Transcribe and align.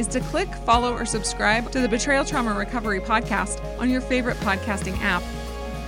is 0.00 0.06
to 0.06 0.20
click, 0.20 0.48
follow, 0.64 0.94
or 0.94 1.04
subscribe 1.04 1.70
to 1.70 1.78
the 1.78 1.88
Betrayal 1.88 2.24
Trauma 2.24 2.54
Recovery 2.54 3.00
podcast 3.00 3.62
on 3.78 3.90
your 3.90 4.00
favorite 4.00 4.38
podcasting 4.38 4.98
app. 5.02 5.20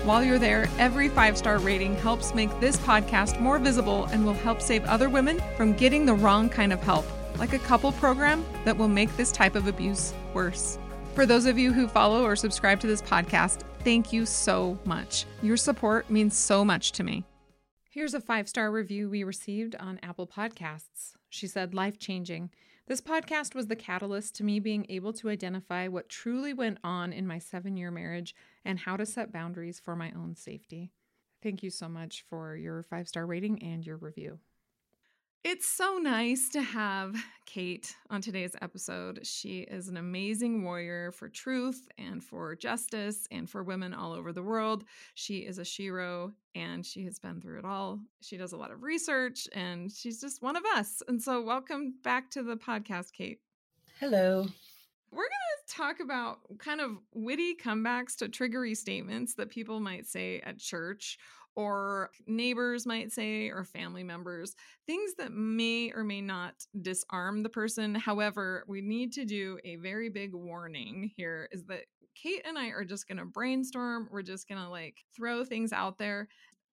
While 0.04 0.22
you're 0.22 0.38
there, 0.38 0.68
every 0.78 1.08
five 1.08 1.38
star 1.38 1.58
rating 1.58 1.96
helps 1.96 2.34
make 2.34 2.50
this 2.60 2.76
podcast 2.76 3.40
more 3.40 3.58
visible 3.58 4.04
and 4.06 4.26
will 4.26 4.34
help 4.34 4.60
save 4.60 4.84
other 4.84 5.08
women 5.08 5.40
from 5.56 5.72
getting 5.72 6.04
the 6.04 6.12
wrong 6.12 6.50
kind 6.50 6.74
of 6.74 6.82
help, 6.82 7.06
like 7.38 7.54
a 7.54 7.58
couple 7.60 7.90
program 7.92 8.44
that 8.66 8.76
will 8.76 8.86
make 8.86 9.16
this 9.16 9.32
type 9.32 9.54
of 9.54 9.66
abuse 9.66 10.12
worse. 10.34 10.78
For 11.14 11.24
those 11.24 11.46
of 11.46 11.58
you 11.58 11.72
who 11.72 11.88
follow 11.88 12.22
or 12.22 12.36
subscribe 12.36 12.80
to 12.80 12.86
this 12.86 13.00
podcast, 13.00 13.62
thank 13.82 14.12
you 14.12 14.26
so 14.26 14.78
much. 14.84 15.24
Your 15.40 15.56
support 15.56 16.10
means 16.10 16.36
so 16.36 16.66
much 16.66 16.92
to 16.92 17.02
me. 17.02 17.24
Here's 17.88 18.12
a 18.12 18.20
five 18.20 18.46
star 18.46 18.70
review 18.70 19.08
we 19.08 19.24
received 19.24 19.74
on 19.76 19.98
Apple 20.02 20.26
Podcasts. 20.26 21.14
She 21.30 21.46
said, 21.46 21.72
life 21.72 21.98
changing. 21.98 22.50
This 22.92 23.00
podcast 23.00 23.54
was 23.54 23.68
the 23.68 23.74
catalyst 23.74 24.34
to 24.34 24.44
me 24.44 24.60
being 24.60 24.84
able 24.90 25.14
to 25.14 25.30
identify 25.30 25.88
what 25.88 26.10
truly 26.10 26.52
went 26.52 26.76
on 26.84 27.10
in 27.10 27.26
my 27.26 27.38
seven 27.38 27.74
year 27.74 27.90
marriage 27.90 28.34
and 28.66 28.78
how 28.78 28.98
to 28.98 29.06
set 29.06 29.32
boundaries 29.32 29.80
for 29.80 29.96
my 29.96 30.12
own 30.14 30.36
safety. 30.36 30.92
Thank 31.42 31.62
you 31.62 31.70
so 31.70 31.88
much 31.88 32.22
for 32.28 32.54
your 32.54 32.82
five 32.82 33.08
star 33.08 33.24
rating 33.24 33.62
and 33.62 33.82
your 33.86 33.96
review. 33.96 34.40
It's 35.44 35.66
so 35.66 35.98
nice 35.98 36.48
to 36.50 36.62
have 36.62 37.16
Kate 37.46 37.96
on 38.10 38.20
today's 38.20 38.54
episode. 38.62 39.26
She 39.26 39.62
is 39.62 39.88
an 39.88 39.96
amazing 39.96 40.62
warrior 40.62 41.10
for 41.10 41.28
truth 41.28 41.88
and 41.98 42.22
for 42.22 42.54
justice 42.54 43.26
and 43.32 43.50
for 43.50 43.64
women 43.64 43.92
all 43.92 44.12
over 44.12 44.32
the 44.32 44.42
world. 44.42 44.84
She 45.14 45.38
is 45.38 45.58
a 45.58 45.62
shero 45.62 46.32
and 46.54 46.86
she 46.86 47.04
has 47.06 47.18
been 47.18 47.40
through 47.40 47.58
it 47.58 47.64
all. 47.64 47.98
She 48.20 48.36
does 48.36 48.52
a 48.52 48.56
lot 48.56 48.70
of 48.70 48.84
research 48.84 49.48
and 49.52 49.90
she's 49.90 50.20
just 50.20 50.42
one 50.42 50.54
of 50.54 50.62
us. 50.76 51.02
And 51.08 51.20
so, 51.20 51.42
welcome 51.42 51.94
back 52.04 52.30
to 52.30 52.44
the 52.44 52.56
podcast, 52.56 53.12
Kate. 53.12 53.40
Hello. 53.98 54.46
We're 55.12 55.24
going 55.24 55.66
to 55.66 55.74
talk 55.74 56.00
about 56.00 56.38
kind 56.58 56.80
of 56.80 56.92
witty 57.12 57.54
comebacks 57.54 58.16
to 58.16 58.28
triggery 58.28 58.74
statements 58.74 59.34
that 59.34 59.50
people 59.50 59.78
might 59.78 60.06
say 60.06 60.40
at 60.40 60.58
church 60.58 61.18
or 61.54 62.10
neighbors 62.26 62.86
might 62.86 63.12
say, 63.12 63.48
or 63.48 63.62
family 63.62 64.02
members, 64.02 64.56
things 64.86 65.12
that 65.18 65.32
may 65.32 65.92
or 65.94 66.02
may 66.02 66.22
not 66.22 66.54
disarm 66.80 67.42
the 67.42 67.50
person. 67.50 67.94
However, 67.94 68.64
we 68.66 68.80
need 68.80 69.12
to 69.12 69.26
do 69.26 69.58
a 69.64 69.76
very 69.76 70.08
big 70.08 70.32
warning 70.32 71.10
here 71.14 71.46
is 71.52 71.64
that 71.64 71.84
Kate 72.14 72.40
and 72.46 72.58
I 72.58 72.68
are 72.68 72.84
just 72.84 73.06
going 73.06 73.18
to 73.18 73.26
brainstorm. 73.26 74.08
We're 74.10 74.22
just 74.22 74.48
going 74.48 74.62
to 74.62 74.68
like 74.70 75.04
throw 75.14 75.44
things 75.44 75.74
out 75.74 75.98
there. 75.98 76.28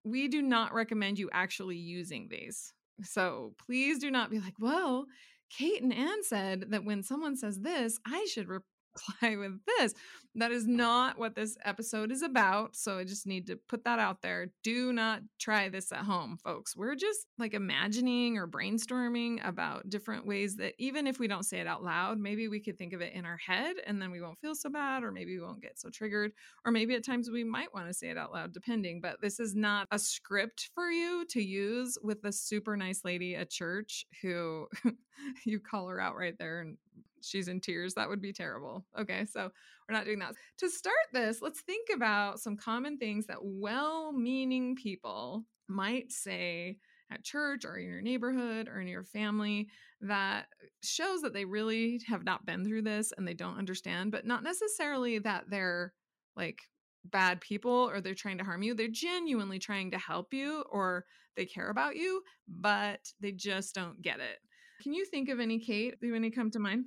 We 0.06 0.30
do 0.30 0.42
not 0.42 0.74
recommend 0.74 1.20
you 1.20 1.30
actually 1.34 1.76
using 1.76 2.30
these. 2.30 2.74
So 3.04 3.54
please 3.66 4.00
do 4.00 4.12
not 4.12 4.30
be 4.30 4.40
like, 4.40 4.56
well, 4.60 5.08
Kate 5.50 5.82
and 5.82 5.94
Anne 5.94 6.24
said 6.24 6.66
that 6.70 6.86
when 6.86 7.04
someone 7.04 7.36
says 7.36 7.60
this, 7.60 8.00
I 8.06 8.26
should 8.32 8.48
re- 8.48 8.60
reply 8.96 9.36
with 9.36 9.60
this. 9.66 9.94
That 10.36 10.52
is 10.52 10.68
not 10.68 11.18
what 11.18 11.36
this 11.36 11.58
episode 11.66 12.12
is 12.12 12.22
about. 12.22 12.76
So 12.76 13.00
I 13.00 13.04
just 13.04 13.26
need 13.26 13.48
to 13.48 13.56
put 13.56 13.84
that 13.86 14.00
out 14.00 14.22
there. 14.22 14.52
Do 14.64 14.94
not 14.94 15.22
try 15.40 15.70
this 15.70 15.92
at 15.92 16.06
home, 16.06 16.38
folks. 16.38 16.76
We're 16.76 16.96
just 16.96 17.26
like 17.38 17.54
imagining 17.54 18.38
or 18.38 18.48
brainstorming 18.48 19.46
about 19.46 19.90
different 19.90 20.28
ways 20.28 20.56
that 20.58 20.76
even 20.78 21.08
if 21.08 21.20
we 21.20 21.28
don't 21.28 21.46
say 21.46 21.60
it 21.60 21.68
out 21.68 21.84
loud, 21.84 22.20
maybe 22.20 22.48
we 22.48 22.60
could 22.60 22.78
think 22.78 22.94
of 22.94 23.02
it 23.02 23.14
in 23.14 23.26
our 23.26 23.38
head 23.38 23.78
and 23.88 24.02
then 24.02 24.12
we 24.12 24.22
won't 24.22 24.40
feel 24.40 24.56
so 24.56 24.70
bad, 24.70 25.04
or 25.04 25.12
maybe 25.12 25.38
we 25.38 25.44
won't 25.44 25.62
get 25.62 25.80
so 25.80 25.90
triggered, 25.90 26.32
or 26.64 26.72
maybe 26.72 26.96
at 26.96 27.06
times 27.06 27.30
we 27.30 27.44
might 27.44 27.74
want 27.74 27.88
to 27.88 27.94
say 27.94 28.10
it 28.10 28.18
out 28.18 28.32
loud, 28.32 28.54
depending. 28.54 29.02
But 29.02 29.20
this 29.22 29.40
is 29.40 29.56
not 29.56 29.88
a 29.92 30.00
script 30.00 30.70
for 30.76 30.90
you 30.90 31.26
to 31.30 31.42
use 31.42 31.98
with 32.04 32.24
a 32.24 32.32
super 32.32 32.78
nice 32.78 33.02
lady 33.04 33.36
at 33.36 33.50
church 33.50 34.06
who 34.22 34.68
you 35.46 35.60
call 35.60 35.88
her 35.88 36.00
out 36.00 36.16
right 36.16 36.38
there 36.38 36.62
and 36.62 36.78
she's 37.24 37.48
in 37.48 37.60
tears. 37.60 37.94
That 37.94 38.10
would 38.10 38.22
be 38.22 38.34
terrible. 38.34 38.86
Okay, 39.00 39.26
so 39.26 39.50
we're 39.88 39.96
not 39.96 40.06
doing 40.06 40.20
that. 40.20 40.36
To 40.60 40.70
start 40.70 40.96
this, 41.14 41.42
let's 41.42 41.62
think 41.62 41.90
about 41.94 42.40
some 42.40 42.58
common 42.58 42.98
things 42.98 43.28
that 43.28 43.38
well 43.42 44.12
meaning 44.12 44.76
people 44.76 45.46
might 45.68 46.12
say 46.12 46.78
at 47.12 47.24
church 47.24 47.66
or 47.66 47.78
in 47.78 47.88
your 47.88 48.02
neighborhood 48.02 48.68
or 48.68 48.80
in 48.82 48.88
your 48.88 49.04
family 49.04 49.68
that 50.02 50.46
shows 50.84 51.22
that 51.22 51.34
they 51.34 51.46
really 51.46 52.00
have 52.08 52.24
not 52.24 52.46
been 52.46 52.64
through 52.64 52.84
this 52.84 53.12
and 53.18 53.28
they 53.28 53.34
don't 53.34 53.58
understand, 53.58 54.12
but 54.12 54.26
not 54.26 54.44
necessarily 54.44 55.20
that 55.20 55.46
they're 55.50 55.94
like 56.36 56.60
bad 57.06 57.42
people 57.42 57.72
or 57.72 58.02
they're 58.02 58.14
trying 58.14 58.38
to 58.38 58.44
harm 58.44 58.62
you. 58.62 58.74
They're 58.74 58.88
genuinely 58.88 59.60
trying 59.60 59.92
to 59.92 59.98
help 59.98 60.34
you 60.34 60.64
or 60.70 61.06
they 61.36 61.46
care 61.46 61.70
about 61.70 61.96
you, 61.96 62.22
but 62.48 63.00
they 63.20 63.32
just 63.32 63.74
don't 63.74 64.02
get 64.02 64.20
it. 64.20 64.40
Can 64.82 64.94
you 64.94 65.06
think 65.06 65.30
of 65.30 65.40
any, 65.40 65.60
Kate? 65.60 66.00
Do 66.00 66.16
any 66.16 66.32
come 66.32 66.52
to 66.52 66.60
mind? 66.60 66.86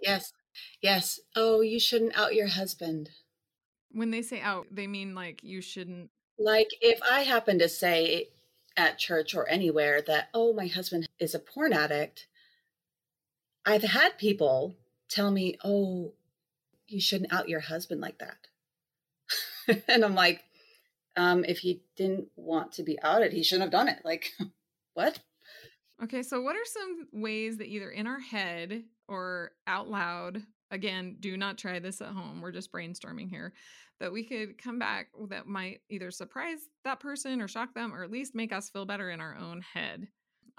Yes. 0.00 0.32
Yes. 0.80 1.20
Oh, 1.34 1.60
you 1.60 1.80
shouldn't 1.80 2.16
out 2.16 2.34
your 2.34 2.48
husband. 2.48 3.10
When 3.90 4.10
they 4.10 4.22
say 4.22 4.40
out, 4.40 4.66
they 4.70 4.86
mean 4.86 5.14
like 5.14 5.42
you 5.42 5.60
shouldn't. 5.60 6.10
Like 6.38 6.68
if 6.80 7.00
I 7.02 7.20
happen 7.20 7.58
to 7.58 7.68
say 7.68 8.28
at 8.76 8.98
church 8.98 9.34
or 9.34 9.48
anywhere 9.48 10.00
that, 10.02 10.28
oh, 10.32 10.52
my 10.52 10.66
husband 10.66 11.08
is 11.18 11.34
a 11.34 11.38
porn 11.38 11.72
addict, 11.72 12.26
I've 13.64 13.82
had 13.82 14.18
people 14.18 14.76
tell 15.08 15.30
me, 15.30 15.56
oh, 15.62 16.12
you 16.88 17.00
shouldn't 17.00 17.32
out 17.32 17.48
your 17.48 17.60
husband 17.60 18.00
like 18.00 18.18
that. 18.18 19.84
and 19.88 20.04
I'm 20.04 20.14
like, 20.14 20.42
um, 21.16 21.44
if 21.44 21.58
he 21.58 21.82
didn't 21.96 22.28
want 22.36 22.72
to 22.72 22.82
be 22.82 22.98
outed, 23.02 23.32
he 23.32 23.42
shouldn't 23.42 23.62
have 23.64 23.72
done 23.72 23.88
it. 23.88 24.00
Like, 24.04 24.32
what? 24.94 25.18
Okay, 26.02 26.22
so 26.22 26.40
what 26.40 26.56
are 26.56 26.64
some 26.64 27.08
ways 27.12 27.58
that 27.58 27.68
either 27.68 27.90
in 27.90 28.06
our 28.06 28.18
head 28.18 28.84
or 29.08 29.52
out 29.66 29.88
loud, 29.88 30.42
again, 30.70 31.16
do 31.20 31.36
not 31.36 31.58
try 31.58 31.78
this 31.78 32.00
at 32.00 32.08
home, 32.08 32.40
we're 32.40 32.52
just 32.52 32.72
brainstorming 32.72 33.28
here, 33.28 33.52
that 34.00 34.12
we 34.12 34.24
could 34.24 34.56
come 34.58 34.78
back 34.78 35.08
that 35.28 35.46
might 35.46 35.80
either 35.90 36.10
surprise 36.10 36.58
that 36.84 37.00
person 37.00 37.40
or 37.40 37.48
shock 37.48 37.74
them 37.74 37.94
or 37.94 38.02
at 38.02 38.10
least 38.10 38.34
make 38.34 38.52
us 38.52 38.70
feel 38.70 38.84
better 38.84 39.10
in 39.10 39.20
our 39.20 39.36
own 39.36 39.60
head? 39.60 40.08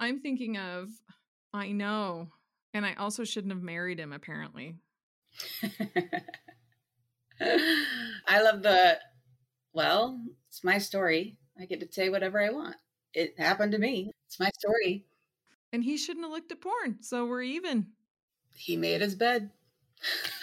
I'm 0.00 0.20
thinking 0.20 0.56
of, 0.56 0.88
I 1.52 1.72
know, 1.72 2.28
and 2.72 2.86
I 2.86 2.94
also 2.94 3.24
shouldn't 3.24 3.52
have 3.52 3.62
married 3.62 4.00
him, 4.00 4.12
apparently. 4.12 4.76
I 7.40 8.42
love 8.42 8.62
the, 8.62 8.98
well, 9.72 10.20
it's 10.48 10.64
my 10.64 10.78
story. 10.78 11.36
I 11.60 11.66
get 11.66 11.80
to 11.80 11.92
say 11.92 12.08
whatever 12.08 12.40
I 12.42 12.50
want. 12.50 12.76
It 13.12 13.38
happened 13.38 13.72
to 13.72 13.78
me. 13.78 14.10
It's 14.26 14.40
my 14.40 14.50
story. 14.58 15.06
And 15.72 15.84
he 15.84 15.96
shouldn't 15.96 16.24
have 16.24 16.32
looked 16.32 16.52
at 16.52 16.60
porn. 16.60 16.98
So 17.00 17.26
we're 17.26 17.42
even. 17.42 17.88
He 18.54 18.76
made 18.76 19.00
his 19.00 19.14
bed. 19.14 19.50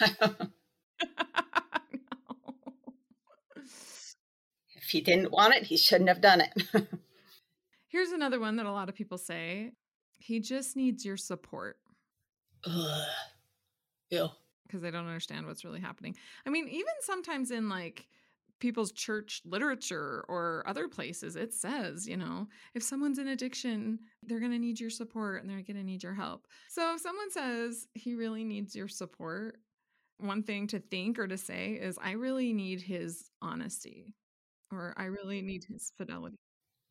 if 4.74 4.88
he 4.88 5.00
didn't 5.00 5.32
want 5.32 5.54
it, 5.54 5.64
he 5.64 5.76
shouldn't 5.76 6.08
have 6.08 6.20
done 6.20 6.42
it. 6.42 6.52
Here's 7.88 8.10
another 8.10 8.40
one 8.40 8.56
that 8.56 8.66
a 8.66 8.72
lot 8.72 8.88
of 8.88 8.94
people 8.94 9.18
say 9.18 9.72
he 10.18 10.40
just 10.40 10.76
needs 10.76 11.04
your 11.04 11.16
support. 11.16 11.76
Ugh. 12.64 13.06
Ew. 14.10 14.28
Because 14.66 14.82
they 14.82 14.90
don't 14.90 15.06
understand 15.06 15.46
what's 15.46 15.64
really 15.64 15.80
happening. 15.80 16.16
I 16.46 16.50
mean, 16.50 16.68
even 16.68 16.94
sometimes 17.00 17.50
in 17.50 17.68
like 17.68 18.06
people's 18.62 18.92
church 18.92 19.42
literature 19.44 20.24
or 20.28 20.62
other 20.68 20.86
places, 20.86 21.34
it 21.34 21.52
says, 21.52 22.06
you 22.06 22.16
know, 22.16 22.46
if 22.74 22.82
someone's 22.84 23.18
in 23.18 23.26
addiction, 23.26 23.98
they're 24.22 24.38
going 24.38 24.52
to 24.52 24.58
need 24.58 24.78
your 24.78 24.88
support 24.88 25.42
and 25.42 25.50
they're 25.50 25.62
going 25.62 25.76
to 25.76 25.82
need 25.82 26.00
your 26.00 26.14
help. 26.14 26.46
So 26.68 26.94
if 26.94 27.00
someone 27.00 27.32
says 27.32 27.88
he 27.94 28.14
really 28.14 28.44
needs 28.44 28.76
your 28.76 28.86
support, 28.86 29.56
one 30.18 30.44
thing 30.44 30.68
to 30.68 30.78
think 30.78 31.18
or 31.18 31.26
to 31.26 31.36
say 31.36 31.72
is, 31.72 31.98
I 32.00 32.12
really 32.12 32.52
need 32.52 32.80
his 32.80 33.30
honesty 33.42 34.14
or 34.70 34.94
I 34.96 35.06
really 35.06 35.42
need 35.42 35.64
his 35.64 35.92
fidelity. 35.98 36.36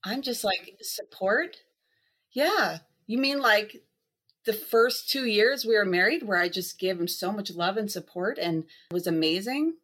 I'm 0.04 0.22
just 0.22 0.44
like, 0.44 0.76
support? 0.82 1.56
Yeah. 2.34 2.80
You 3.08 3.18
mean 3.18 3.40
like 3.40 3.78
the 4.46 4.52
first 4.52 5.10
two 5.10 5.26
years 5.26 5.64
we 5.64 5.78
were 5.78 5.86
married 5.86 6.24
where 6.24 6.38
I 6.38 6.50
just 6.50 6.80
gave 6.80 7.00
him 7.00 7.08
so 7.08 7.32
much 7.32 7.50
love 7.50 7.78
and 7.78 7.90
support 7.90 8.38
and 8.38 8.66
was 8.92 9.08
amazing? 9.08 9.76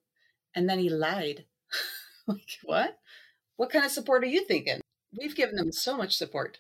And 0.54 0.70
then 0.70 0.80
he 0.80 0.90
lied. 0.90 1.46
like, 2.28 2.60
what? 2.64 2.98
What 3.56 3.72
kind 3.72 3.86
of 3.86 3.92
support 3.92 4.24
are 4.24 4.28
you 4.28 4.46
thinking? 4.46 4.82
We've 5.18 5.36
given 5.36 5.58
him 5.58 5.72
so 5.72 5.98
much 5.98 6.16
support. 6.16 6.60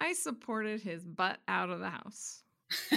I 0.00 0.12
supported 0.14 0.82
his 0.82 1.04
butt 1.04 1.38
out 1.46 1.70
of 1.70 1.80
the 1.80 1.90
house. 1.90 2.42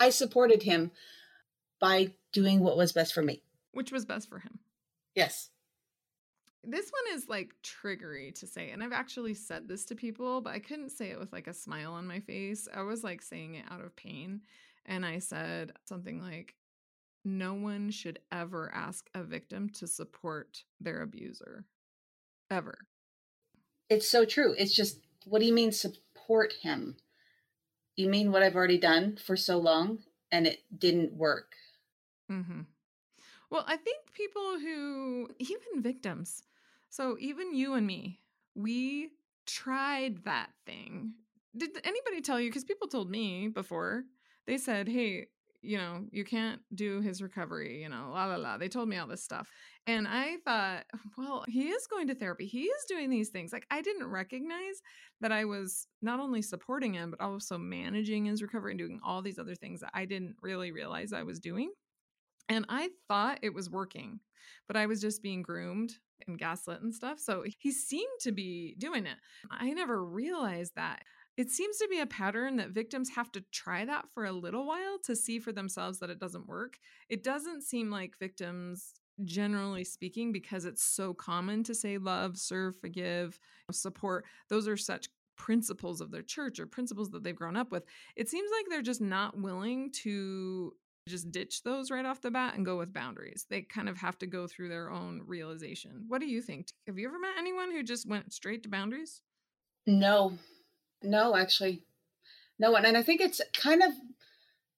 I 0.00 0.10
supported 0.10 0.62
him 0.62 0.92
by 1.80 2.12
doing 2.32 2.60
what 2.60 2.76
was 2.76 2.92
best 2.92 3.12
for 3.12 3.22
me. 3.22 3.42
Which 3.72 3.92
was 3.92 4.04
best 4.04 4.28
for 4.28 4.38
him. 4.38 4.58
Yes. 5.14 5.50
This 6.64 6.90
one 6.90 7.16
is 7.16 7.28
like 7.28 7.54
triggery 7.62 8.32
to 8.36 8.46
say. 8.46 8.70
And 8.70 8.82
I've 8.82 8.92
actually 8.92 9.34
said 9.34 9.68
this 9.68 9.84
to 9.86 9.94
people, 9.94 10.40
but 10.40 10.54
I 10.54 10.58
couldn't 10.58 10.90
say 10.90 11.10
it 11.10 11.18
with 11.18 11.32
like 11.32 11.46
a 11.46 11.54
smile 11.54 11.92
on 11.92 12.06
my 12.06 12.20
face. 12.20 12.68
I 12.72 12.82
was 12.82 13.02
like 13.02 13.22
saying 13.22 13.54
it 13.54 13.64
out 13.70 13.80
of 13.80 13.96
pain. 13.96 14.42
And 14.86 15.04
I 15.04 15.18
said 15.18 15.72
something 15.84 16.22
like, 16.22 16.54
no 17.28 17.54
one 17.54 17.90
should 17.90 18.18
ever 18.32 18.70
ask 18.74 19.08
a 19.14 19.22
victim 19.22 19.68
to 19.70 19.86
support 19.86 20.64
their 20.80 21.02
abuser. 21.02 21.64
Ever. 22.50 22.78
It's 23.90 24.08
so 24.08 24.24
true. 24.24 24.54
It's 24.58 24.74
just, 24.74 25.00
what 25.24 25.40
do 25.40 25.46
you 25.46 25.52
mean 25.52 25.72
support 25.72 26.54
him? 26.62 26.96
You 27.96 28.08
mean 28.08 28.32
what 28.32 28.42
I've 28.42 28.56
already 28.56 28.78
done 28.78 29.18
for 29.24 29.36
so 29.36 29.58
long 29.58 29.98
and 30.30 30.46
it 30.46 30.60
didn't 30.76 31.12
work? 31.12 31.52
Mm-hmm. 32.30 32.60
Well, 33.50 33.64
I 33.66 33.76
think 33.76 34.12
people 34.12 34.58
who, 34.58 35.28
even 35.38 35.82
victims, 35.82 36.42
so 36.90 37.16
even 37.20 37.54
you 37.54 37.74
and 37.74 37.86
me, 37.86 38.20
we 38.54 39.10
tried 39.46 40.24
that 40.24 40.50
thing. 40.66 41.12
Did 41.56 41.70
anybody 41.84 42.20
tell 42.20 42.40
you? 42.40 42.50
Because 42.50 42.64
people 42.64 42.88
told 42.88 43.10
me 43.10 43.48
before, 43.48 44.04
they 44.46 44.58
said, 44.58 44.88
hey, 44.88 45.26
you 45.62 45.76
know, 45.76 46.04
you 46.12 46.24
can't 46.24 46.60
do 46.74 47.00
his 47.00 47.20
recovery, 47.20 47.82
you 47.82 47.88
know, 47.88 48.10
la 48.12 48.26
la 48.26 48.36
la. 48.36 48.58
They 48.58 48.68
told 48.68 48.88
me 48.88 48.96
all 48.96 49.06
this 49.06 49.24
stuff. 49.24 49.48
And 49.86 50.06
I 50.06 50.36
thought, 50.44 50.84
well, 51.18 51.44
he 51.48 51.68
is 51.68 51.86
going 51.86 52.06
to 52.08 52.14
therapy. 52.14 52.46
He 52.46 52.62
is 52.62 52.84
doing 52.88 53.10
these 53.10 53.30
things. 53.30 53.52
Like 53.52 53.66
I 53.70 53.82
didn't 53.82 54.06
recognize 54.06 54.80
that 55.20 55.32
I 55.32 55.44
was 55.44 55.86
not 56.00 56.20
only 56.20 56.42
supporting 56.42 56.94
him, 56.94 57.10
but 57.10 57.20
also 57.20 57.58
managing 57.58 58.26
his 58.26 58.42
recovery 58.42 58.72
and 58.72 58.78
doing 58.78 59.00
all 59.04 59.22
these 59.22 59.38
other 59.38 59.54
things 59.54 59.80
that 59.80 59.90
I 59.94 60.04
didn't 60.04 60.36
really 60.42 60.70
realize 60.70 61.12
I 61.12 61.24
was 61.24 61.40
doing. 61.40 61.72
And 62.48 62.64
I 62.68 62.90
thought 63.08 63.40
it 63.42 63.52
was 63.52 63.68
working, 63.68 64.20
but 64.68 64.76
I 64.76 64.86
was 64.86 65.00
just 65.00 65.22
being 65.22 65.42
groomed 65.42 65.92
and 66.26 66.38
gaslit 66.38 66.80
and 66.82 66.94
stuff. 66.94 67.18
So 67.18 67.44
he 67.58 67.72
seemed 67.72 68.20
to 68.20 68.32
be 68.32 68.74
doing 68.78 69.06
it. 69.06 69.16
I 69.50 69.70
never 69.70 70.04
realized 70.04 70.72
that. 70.76 71.02
It 71.38 71.50
seems 71.50 71.76
to 71.78 71.86
be 71.88 72.00
a 72.00 72.06
pattern 72.06 72.56
that 72.56 72.70
victims 72.70 73.10
have 73.10 73.30
to 73.30 73.44
try 73.52 73.84
that 73.84 74.10
for 74.12 74.24
a 74.24 74.32
little 74.32 74.66
while 74.66 74.98
to 75.04 75.14
see 75.14 75.38
for 75.38 75.52
themselves 75.52 76.00
that 76.00 76.10
it 76.10 76.18
doesn't 76.18 76.48
work. 76.48 76.78
It 77.08 77.22
doesn't 77.22 77.62
seem 77.62 77.92
like 77.92 78.18
victims, 78.18 78.94
generally 79.24 79.84
speaking, 79.84 80.32
because 80.32 80.64
it's 80.64 80.82
so 80.82 81.14
common 81.14 81.62
to 81.62 81.76
say 81.76 81.96
love, 81.96 82.36
serve, 82.38 82.74
forgive, 82.80 83.38
support, 83.70 84.24
those 84.48 84.66
are 84.66 84.76
such 84.76 85.10
principles 85.36 86.00
of 86.00 86.10
their 86.10 86.22
church 86.22 86.58
or 86.58 86.66
principles 86.66 87.10
that 87.10 87.22
they've 87.22 87.36
grown 87.36 87.56
up 87.56 87.70
with. 87.70 87.84
It 88.16 88.28
seems 88.28 88.50
like 88.50 88.66
they're 88.68 88.82
just 88.82 89.00
not 89.00 89.38
willing 89.40 89.92
to 90.02 90.74
just 91.08 91.30
ditch 91.30 91.62
those 91.62 91.92
right 91.92 92.04
off 92.04 92.20
the 92.20 92.32
bat 92.32 92.56
and 92.56 92.66
go 92.66 92.78
with 92.78 92.92
boundaries. 92.92 93.46
They 93.48 93.62
kind 93.62 93.88
of 93.88 93.96
have 93.98 94.18
to 94.18 94.26
go 94.26 94.48
through 94.48 94.70
their 94.70 94.90
own 94.90 95.22
realization. 95.24 96.04
What 96.08 96.20
do 96.20 96.26
you 96.26 96.42
think? 96.42 96.66
Have 96.88 96.98
you 96.98 97.06
ever 97.06 97.20
met 97.20 97.38
anyone 97.38 97.70
who 97.70 97.84
just 97.84 98.08
went 98.08 98.32
straight 98.32 98.64
to 98.64 98.68
boundaries? 98.68 99.20
No, 99.86 100.36
no, 101.02 101.36
actually, 101.36 101.84
no 102.58 102.70
one. 102.70 102.84
And 102.84 102.96
I 102.96 103.02
think 103.02 103.20
it's 103.20 103.40
kind 103.52 103.82
of 103.82 103.92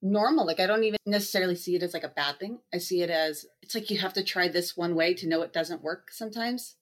normal. 0.02 0.46
Like 0.46 0.60
I 0.60 0.66
don't 0.66 0.84
even 0.84 0.98
necessarily 1.06 1.56
see 1.56 1.74
it 1.74 1.82
as 1.82 1.94
like 1.94 2.04
a 2.04 2.08
bad 2.08 2.38
thing. 2.38 2.60
I 2.72 2.78
see 2.78 3.02
it 3.02 3.10
as 3.10 3.46
it's 3.62 3.74
like 3.74 3.90
you 3.90 3.98
have 3.98 4.14
to 4.14 4.24
try 4.24 4.48
this 4.48 4.76
one 4.76 4.94
way 4.94 5.14
to 5.14 5.28
know 5.28 5.42
it 5.42 5.52
doesn't 5.52 5.82
work 5.82 6.10
sometimes. 6.10 6.76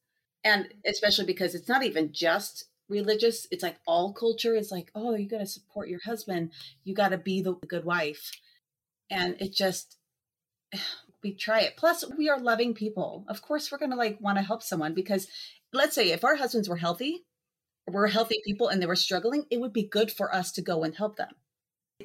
And 0.44 0.66
mm-hmm. 0.66 0.78
especially 0.86 1.26
because 1.26 1.54
it's 1.54 1.68
not 1.68 1.82
even 1.82 2.12
just 2.12 2.64
religious, 2.88 3.46
it's 3.50 3.62
like 3.62 3.76
all 3.86 4.12
culture 4.12 4.54
is 4.54 4.70
like, 4.70 4.90
oh, 4.94 5.14
you 5.14 5.28
got 5.28 5.38
to 5.38 5.46
support 5.46 5.88
your 5.88 6.00
husband. 6.04 6.52
You 6.84 6.94
got 6.94 7.10
to 7.10 7.18
be 7.18 7.42
the 7.42 7.54
good 7.54 7.84
wife. 7.84 8.32
And 9.10 9.36
it 9.40 9.52
just, 9.52 9.96
we 11.22 11.34
try 11.34 11.60
it. 11.60 11.76
Plus, 11.76 12.04
we 12.16 12.28
are 12.28 12.38
loving 12.38 12.74
people. 12.74 13.24
Of 13.28 13.42
course, 13.42 13.70
we're 13.70 13.78
going 13.78 13.90
to 13.90 13.96
like 13.96 14.20
want 14.20 14.38
to 14.38 14.44
help 14.44 14.62
someone 14.62 14.94
because 14.94 15.26
let's 15.72 15.94
say 15.94 16.12
if 16.12 16.24
our 16.24 16.36
husbands 16.36 16.68
were 16.68 16.76
healthy, 16.76 17.24
were 17.92 18.06
healthy 18.08 18.40
people 18.44 18.68
and 18.68 18.80
they 18.80 18.86
were 18.86 18.96
struggling, 18.96 19.44
it 19.50 19.60
would 19.60 19.72
be 19.72 19.82
good 19.82 20.10
for 20.10 20.34
us 20.34 20.52
to 20.52 20.62
go 20.62 20.82
and 20.84 20.94
help 20.94 21.16
them. 21.16 21.30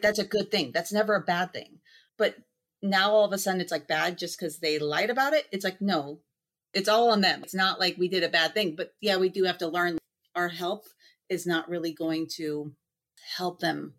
That's 0.01 0.19
a 0.19 0.25
good 0.25 0.51
thing. 0.51 0.71
That's 0.74 0.91
never 0.91 1.15
a 1.15 1.21
bad 1.21 1.53
thing. 1.53 1.80
But 2.18 2.35
now 2.81 3.12
all 3.12 3.25
of 3.25 3.33
a 3.33 3.38
sudden 3.38 3.62
it's 3.62 3.71
like 3.71 3.88
bad 3.88 4.18
just 4.18 4.39
because 4.39 4.59
they 4.59 4.80
lied 4.80 5.09
about 5.09 5.33
it. 5.33 5.47
It's 5.51 5.63
like, 5.63 5.81
no, 5.81 6.19
it's 6.74 6.89
all 6.89 7.12
on 7.12 7.21
them. 7.21 7.44
It's 7.44 7.53
not 7.53 7.80
like 7.80 7.97
we 7.97 8.07
did 8.07 8.24
a 8.24 8.30
bad 8.30 8.53
thing. 8.53 8.75
But 8.75 8.94
yeah, 9.01 9.18
we 9.18 9.30
do 9.30 9.44
have 9.44 9.59
to 9.59 9.68
learn 9.68 9.97
our 10.35 10.50
help 10.50 10.85
is 11.30 11.45
not 11.45 11.69
really 11.69 11.94
going 11.94 12.27
to 12.36 12.74
help 13.38 13.59
them 13.59 13.94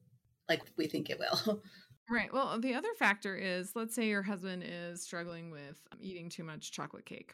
like 0.49 0.63
we 0.77 0.87
think 0.87 1.11
it 1.11 1.19
will. 1.19 1.63
Right. 2.11 2.31
Well, 2.31 2.61
the 2.61 2.75
other 2.75 2.93
factor 2.99 3.35
is 3.35 3.75
let's 3.75 3.95
say 3.95 4.09
your 4.09 4.23
husband 4.23 4.63
is 4.63 5.03
struggling 5.03 5.51
with 5.51 5.81
um, 5.91 5.99
eating 6.03 6.29
too 6.29 6.45
much 6.45 6.71
chocolate 6.71 7.07
cake 7.07 7.33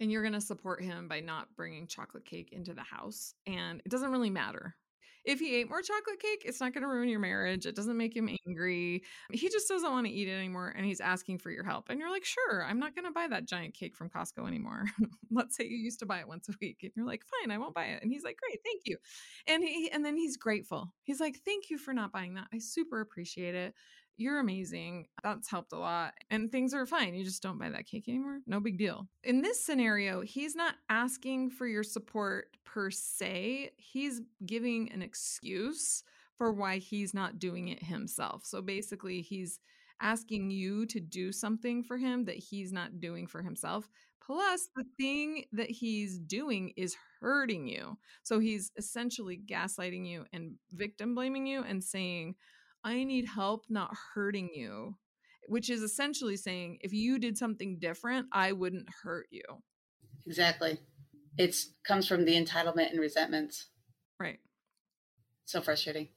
and 0.00 0.10
you're 0.10 0.22
going 0.22 0.34
to 0.34 0.40
support 0.40 0.82
him 0.82 1.08
by 1.08 1.20
not 1.20 1.54
bringing 1.56 1.86
chocolate 1.86 2.24
cake 2.24 2.50
into 2.52 2.74
the 2.74 2.82
house. 2.82 3.34
And 3.46 3.80
it 3.84 3.90
doesn't 3.90 4.10
really 4.10 4.30
matter. 4.30 4.76
If 5.24 5.40
he 5.40 5.56
ate 5.56 5.68
more 5.68 5.82
chocolate 5.82 6.20
cake, 6.20 6.44
it's 6.44 6.60
not 6.60 6.72
going 6.72 6.82
to 6.82 6.88
ruin 6.88 7.08
your 7.08 7.18
marriage. 7.18 7.66
It 7.66 7.74
doesn't 7.74 7.96
make 7.96 8.16
him 8.16 8.28
angry. 8.46 9.02
He 9.32 9.48
just 9.48 9.66
doesn't 9.66 9.90
want 9.90 10.06
to 10.06 10.12
eat 10.12 10.28
it 10.28 10.36
anymore 10.36 10.72
and 10.76 10.86
he's 10.86 11.00
asking 11.00 11.38
for 11.38 11.50
your 11.50 11.64
help. 11.64 11.88
And 11.88 11.98
you're 11.98 12.12
like, 12.12 12.24
sure, 12.24 12.64
I'm 12.64 12.78
not 12.78 12.94
going 12.94 13.06
to 13.06 13.10
buy 13.10 13.26
that 13.26 13.44
giant 13.44 13.74
cake 13.74 13.96
from 13.96 14.08
Costco 14.08 14.46
anymore. 14.46 14.84
Let's 15.32 15.56
say 15.56 15.64
you 15.64 15.76
used 15.78 15.98
to 15.98 16.06
buy 16.06 16.20
it 16.20 16.28
once 16.28 16.48
a 16.48 16.52
week 16.60 16.78
and 16.82 16.92
you're 16.94 17.06
like, 17.06 17.24
fine, 17.24 17.50
I 17.50 17.58
won't 17.58 17.74
buy 17.74 17.86
it. 17.86 18.02
And 18.04 18.12
he's 18.12 18.22
like, 18.22 18.36
great, 18.36 18.60
thank 18.64 18.82
you. 18.84 18.98
And 19.48 19.64
he 19.64 19.90
and 19.90 20.04
then 20.04 20.16
he's 20.16 20.36
grateful. 20.36 20.92
He's 21.02 21.18
like, 21.18 21.40
thank 21.44 21.70
you 21.70 21.78
for 21.78 21.92
not 21.92 22.12
buying 22.12 22.34
that. 22.34 22.46
I 22.54 22.58
super 22.58 23.00
appreciate 23.00 23.56
it 23.56 23.74
you're 24.16 24.38
amazing. 24.38 25.06
That's 25.22 25.50
helped 25.50 25.72
a 25.72 25.78
lot. 25.78 26.14
And 26.30 26.50
things 26.50 26.72
are 26.74 26.86
fine. 26.86 27.14
You 27.14 27.24
just 27.24 27.42
don't 27.42 27.58
buy 27.58 27.70
that 27.70 27.86
cake 27.86 28.08
anymore. 28.08 28.40
No 28.46 28.60
big 28.60 28.78
deal. 28.78 29.06
In 29.24 29.42
this 29.42 29.62
scenario, 29.62 30.22
he's 30.22 30.54
not 30.54 30.74
asking 30.88 31.50
for 31.50 31.66
your 31.66 31.82
support 31.82 32.56
per 32.64 32.90
se, 32.90 33.70
he's 33.78 34.20
giving 34.44 34.92
an 34.92 35.00
excuse 35.00 36.02
for 36.36 36.52
why 36.52 36.76
he's 36.76 37.14
not 37.14 37.38
doing 37.38 37.68
it 37.68 37.82
himself. 37.82 38.44
So 38.44 38.60
basically, 38.60 39.22
he's 39.22 39.60
asking 40.02 40.50
you 40.50 40.84
to 40.86 41.00
do 41.00 41.32
something 41.32 41.82
for 41.82 41.96
him 41.96 42.26
that 42.26 42.36
he's 42.36 42.72
not 42.72 43.00
doing 43.00 43.26
for 43.26 43.42
himself. 43.42 43.88
Plus, 44.20 44.68
the 44.76 44.84
thing 44.98 45.44
that 45.52 45.70
he's 45.70 46.18
doing 46.18 46.72
is 46.76 46.96
hurting 47.20 47.66
you. 47.66 47.96
So 48.24 48.40
he's 48.40 48.72
essentially 48.76 49.40
gaslighting 49.46 50.06
you 50.06 50.26
and 50.32 50.56
victim 50.72 51.14
blaming 51.14 51.46
you 51.46 51.62
and 51.62 51.82
saying, 51.82 52.34
I 52.86 53.02
need 53.02 53.26
help 53.26 53.64
not 53.68 53.90
hurting 54.14 54.50
you, 54.54 54.94
which 55.48 55.70
is 55.70 55.82
essentially 55.82 56.36
saying 56.36 56.78
if 56.82 56.92
you 56.92 57.18
did 57.18 57.36
something 57.36 57.80
different, 57.80 58.28
I 58.32 58.52
wouldn't 58.52 58.86
hurt 59.02 59.26
you. 59.32 59.42
Exactly. 60.24 60.78
It 61.36 61.56
comes 61.84 62.06
from 62.06 62.24
the 62.24 62.40
entitlement 62.40 62.92
and 62.92 63.00
resentments. 63.00 63.66
Right. 64.20 64.38
So 65.46 65.60
frustrating. 65.60 66.08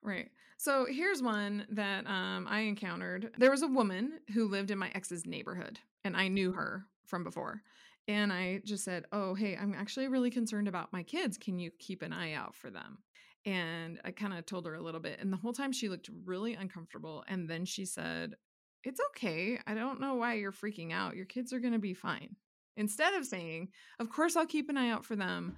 Right. 0.00 0.30
So 0.58 0.86
here's 0.88 1.20
one 1.20 1.66
that 1.70 2.06
um, 2.06 2.46
I 2.48 2.60
encountered. 2.60 3.32
There 3.36 3.50
was 3.50 3.62
a 3.62 3.68
woman 3.68 4.20
who 4.32 4.48
lived 4.48 4.70
in 4.70 4.78
my 4.78 4.92
ex's 4.94 5.26
neighborhood, 5.26 5.80
and 6.04 6.16
I 6.16 6.28
knew 6.28 6.52
her 6.52 6.86
from 7.04 7.24
before. 7.24 7.62
And 8.06 8.32
I 8.32 8.60
just 8.64 8.84
said, 8.84 9.06
Oh, 9.10 9.34
hey, 9.34 9.56
I'm 9.60 9.74
actually 9.74 10.06
really 10.06 10.30
concerned 10.30 10.68
about 10.68 10.92
my 10.92 11.02
kids. 11.02 11.36
Can 11.36 11.58
you 11.58 11.72
keep 11.80 12.02
an 12.02 12.12
eye 12.12 12.32
out 12.34 12.54
for 12.54 12.70
them? 12.70 12.98
And 13.46 14.00
I 14.04 14.10
kind 14.10 14.34
of 14.34 14.44
told 14.44 14.66
her 14.66 14.74
a 14.74 14.82
little 14.82 15.00
bit. 15.00 15.20
And 15.20 15.32
the 15.32 15.36
whole 15.36 15.52
time 15.52 15.70
she 15.70 15.88
looked 15.88 16.10
really 16.24 16.54
uncomfortable. 16.54 17.24
And 17.28 17.48
then 17.48 17.64
she 17.64 17.84
said, 17.84 18.34
It's 18.82 19.00
okay. 19.10 19.60
I 19.66 19.74
don't 19.74 20.00
know 20.00 20.16
why 20.16 20.34
you're 20.34 20.52
freaking 20.52 20.92
out. 20.92 21.16
Your 21.16 21.26
kids 21.26 21.52
are 21.52 21.60
going 21.60 21.72
to 21.72 21.78
be 21.78 21.94
fine. 21.94 22.34
Instead 22.76 23.14
of 23.14 23.24
saying, 23.24 23.68
Of 24.00 24.10
course, 24.10 24.34
I'll 24.34 24.46
keep 24.46 24.68
an 24.68 24.76
eye 24.76 24.90
out 24.90 25.04
for 25.04 25.14
them. 25.14 25.56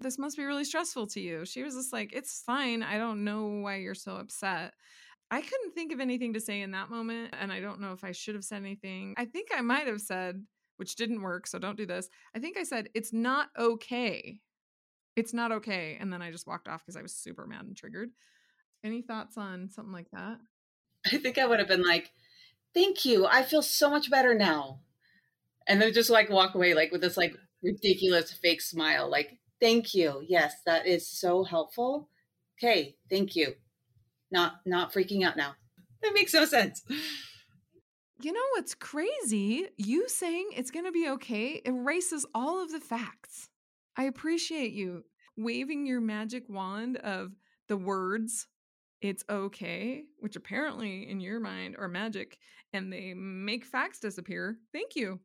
This 0.00 0.18
must 0.18 0.36
be 0.36 0.44
really 0.44 0.64
stressful 0.64 1.08
to 1.08 1.20
you. 1.20 1.46
She 1.46 1.62
was 1.62 1.74
just 1.74 1.94
like, 1.94 2.12
It's 2.12 2.42
fine. 2.44 2.82
I 2.82 2.98
don't 2.98 3.24
know 3.24 3.46
why 3.46 3.76
you're 3.76 3.94
so 3.94 4.16
upset. 4.16 4.74
I 5.30 5.40
couldn't 5.40 5.74
think 5.74 5.92
of 5.92 6.00
anything 6.00 6.34
to 6.34 6.40
say 6.40 6.60
in 6.60 6.72
that 6.72 6.90
moment. 6.90 7.34
And 7.40 7.50
I 7.50 7.60
don't 7.60 7.80
know 7.80 7.92
if 7.92 8.04
I 8.04 8.12
should 8.12 8.34
have 8.34 8.44
said 8.44 8.60
anything. 8.60 9.14
I 9.16 9.24
think 9.24 9.48
I 9.54 9.62
might 9.62 9.86
have 9.86 10.00
said, 10.00 10.44
which 10.76 10.96
didn't 10.96 11.22
work. 11.22 11.46
So 11.46 11.58
don't 11.58 11.76
do 11.78 11.86
this. 11.86 12.10
I 12.34 12.38
think 12.38 12.58
I 12.58 12.64
said, 12.64 12.90
It's 12.94 13.14
not 13.14 13.48
okay 13.58 14.40
it's 15.16 15.34
not 15.34 15.52
okay. 15.52 15.96
And 16.00 16.12
then 16.12 16.22
I 16.22 16.30
just 16.30 16.46
walked 16.46 16.68
off 16.68 16.82
because 16.84 16.96
I 16.96 17.02
was 17.02 17.12
super 17.12 17.46
mad 17.46 17.64
and 17.64 17.76
triggered. 17.76 18.10
Any 18.84 19.02
thoughts 19.02 19.36
on 19.36 19.68
something 19.68 19.92
like 19.92 20.10
that? 20.12 20.38
I 21.06 21.18
think 21.18 21.38
I 21.38 21.46
would 21.46 21.58
have 21.58 21.68
been 21.68 21.84
like, 21.84 22.10
thank 22.74 23.04
you. 23.04 23.26
I 23.26 23.42
feel 23.42 23.62
so 23.62 23.90
much 23.90 24.10
better 24.10 24.34
now. 24.34 24.80
And 25.66 25.80
then 25.80 25.92
just 25.92 26.10
like 26.10 26.30
walk 26.30 26.54
away 26.54 26.74
like 26.74 26.90
with 26.92 27.00
this 27.00 27.16
like 27.16 27.34
ridiculous 27.62 28.32
fake 28.32 28.60
smile, 28.60 29.10
like, 29.10 29.38
thank 29.60 29.94
you. 29.94 30.22
Yes, 30.26 30.54
that 30.66 30.86
is 30.86 31.06
so 31.06 31.44
helpful. 31.44 32.08
Okay, 32.58 32.96
thank 33.08 33.36
you. 33.36 33.54
Not 34.30 34.60
not 34.64 34.92
freaking 34.92 35.24
out 35.24 35.36
now. 35.36 35.54
That 36.02 36.14
makes 36.14 36.32
no 36.32 36.44
sense. 36.44 36.82
You 38.22 38.32
know 38.32 38.40
what's 38.52 38.74
crazy? 38.74 39.68
You 39.76 40.08
saying 40.08 40.50
it's 40.54 40.70
going 40.70 40.84
to 40.84 40.92
be 40.92 41.08
okay 41.08 41.62
erases 41.64 42.26
all 42.34 42.62
of 42.62 42.70
the 42.70 42.80
facts. 42.80 43.48
I 43.96 44.04
appreciate 44.04 44.72
you 44.72 45.04
waving 45.36 45.86
your 45.86 46.00
magic 46.00 46.44
wand 46.48 46.96
of 46.98 47.32
the 47.68 47.76
words 47.76 48.46
it's 49.00 49.24
okay, 49.30 50.04
which 50.18 50.36
apparently 50.36 51.08
in 51.08 51.20
your 51.20 51.40
mind 51.40 51.76
are 51.78 51.88
magic 51.88 52.38
and 52.72 52.92
they 52.92 53.14
make 53.14 53.64
facts 53.64 53.98
disappear. 53.98 54.58
Thank 54.72 54.94
you. 54.94 55.20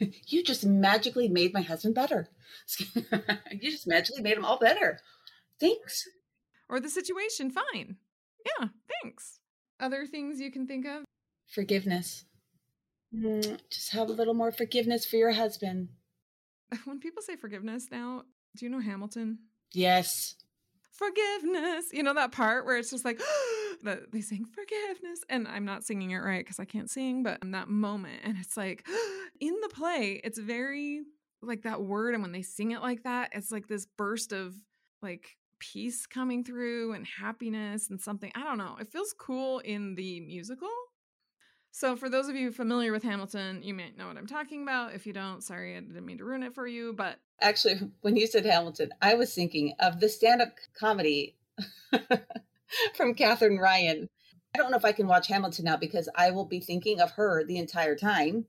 you 0.26 0.42
just 0.42 0.64
magically 0.64 1.28
made 1.28 1.54
my 1.54 1.60
husband 1.60 1.94
better. 1.94 2.28
you 2.78 3.70
just 3.70 3.86
magically 3.86 4.22
made 4.22 4.36
him 4.36 4.44
all 4.44 4.58
better. 4.58 4.98
Thanks. 5.60 6.08
Or 6.68 6.80
the 6.80 6.90
situation 6.90 7.50
fine. 7.50 7.96
Yeah, 8.44 8.68
thanks. 9.02 9.38
Other 9.78 10.06
things 10.06 10.40
you 10.40 10.50
can 10.50 10.66
think 10.66 10.86
of? 10.86 11.04
Forgiveness. 11.46 12.24
Mm, 13.14 13.58
just 13.70 13.92
have 13.92 14.08
a 14.08 14.12
little 14.12 14.34
more 14.34 14.52
forgiveness 14.52 15.04
for 15.04 15.16
your 15.16 15.32
husband. 15.32 15.88
When 16.84 17.00
people 17.00 17.22
say 17.22 17.36
forgiveness 17.36 17.88
now, 17.90 18.24
do 18.56 18.64
you 18.64 18.70
know 18.70 18.80
Hamilton? 18.80 19.38
Yes. 19.72 20.34
Forgiveness. 20.92 21.86
You 21.92 22.02
know 22.02 22.14
that 22.14 22.32
part 22.32 22.66
where 22.66 22.76
it's 22.76 22.90
just 22.90 23.04
like 23.04 23.20
they 23.82 24.20
sing 24.20 24.44
forgiveness 24.44 25.20
and 25.28 25.48
I'm 25.48 25.64
not 25.64 25.84
singing 25.84 26.10
it 26.10 26.18
right 26.18 26.46
cuz 26.46 26.60
I 26.60 26.64
can't 26.64 26.90
sing, 26.90 27.22
but 27.22 27.38
in 27.42 27.52
that 27.52 27.68
moment 27.68 28.20
and 28.24 28.36
it's 28.38 28.56
like 28.56 28.86
in 29.40 29.54
the 29.62 29.68
play, 29.68 30.20
it's 30.22 30.38
very 30.38 31.02
like 31.42 31.62
that 31.62 31.82
word 31.82 32.14
and 32.14 32.22
when 32.22 32.32
they 32.32 32.42
sing 32.42 32.72
it 32.72 32.82
like 32.82 33.04
that, 33.04 33.30
it's 33.32 33.50
like 33.50 33.66
this 33.66 33.86
burst 33.86 34.32
of 34.32 34.54
like 35.02 35.36
peace 35.58 36.06
coming 36.06 36.42
through 36.42 36.92
and 36.92 37.06
happiness 37.06 37.90
and 37.90 38.00
something. 38.00 38.32
I 38.34 38.42
don't 38.44 38.58
know. 38.58 38.76
It 38.80 38.88
feels 38.88 39.14
cool 39.18 39.60
in 39.60 39.94
the 39.94 40.20
musical. 40.20 40.68
So, 41.72 41.96
for 41.96 42.08
those 42.08 42.28
of 42.28 42.34
you 42.34 42.50
familiar 42.50 42.92
with 42.92 43.04
Hamilton, 43.04 43.62
you 43.62 43.74
may 43.74 43.92
know 43.96 44.08
what 44.08 44.16
I'm 44.16 44.26
talking 44.26 44.62
about. 44.62 44.94
If 44.94 45.06
you 45.06 45.12
don't, 45.12 45.42
sorry, 45.42 45.76
I 45.76 45.80
didn't 45.80 46.04
mean 46.04 46.18
to 46.18 46.24
ruin 46.24 46.42
it 46.42 46.54
for 46.54 46.66
you. 46.66 46.92
But 46.92 47.18
actually, 47.40 47.80
when 48.00 48.16
you 48.16 48.26
said 48.26 48.44
Hamilton, 48.44 48.90
I 49.00 49.14
was 49.14 49.34
thinking 49.34 49.74
of 49.78 50.00
the 50.00 50.08
stand 50.08 50.42
up 50.42 50.50
comedy 50.78 51.36
from 52.94 53.14
Katherine 53.14 53.58
Ryan. 53.58 54.08
I 54.54 54.58
don't 54.58 54.72
know 54.72 54.76
if 54.76 54.84
I 54.84 54.92
can 54.92 55.06
watch 55.06 55.28
Hamilton 55.28 55.66
now 55.66 55.76
because 55.76 56.08
I 56.16 56.32
will 56.32 56.44
be 56.44 56.58
thinking 56.58 57.00
of 57.00 57.12
her 57.12 57.44
the 57.44 57.58
entire 57.58 57.94
time. 57.94 58.46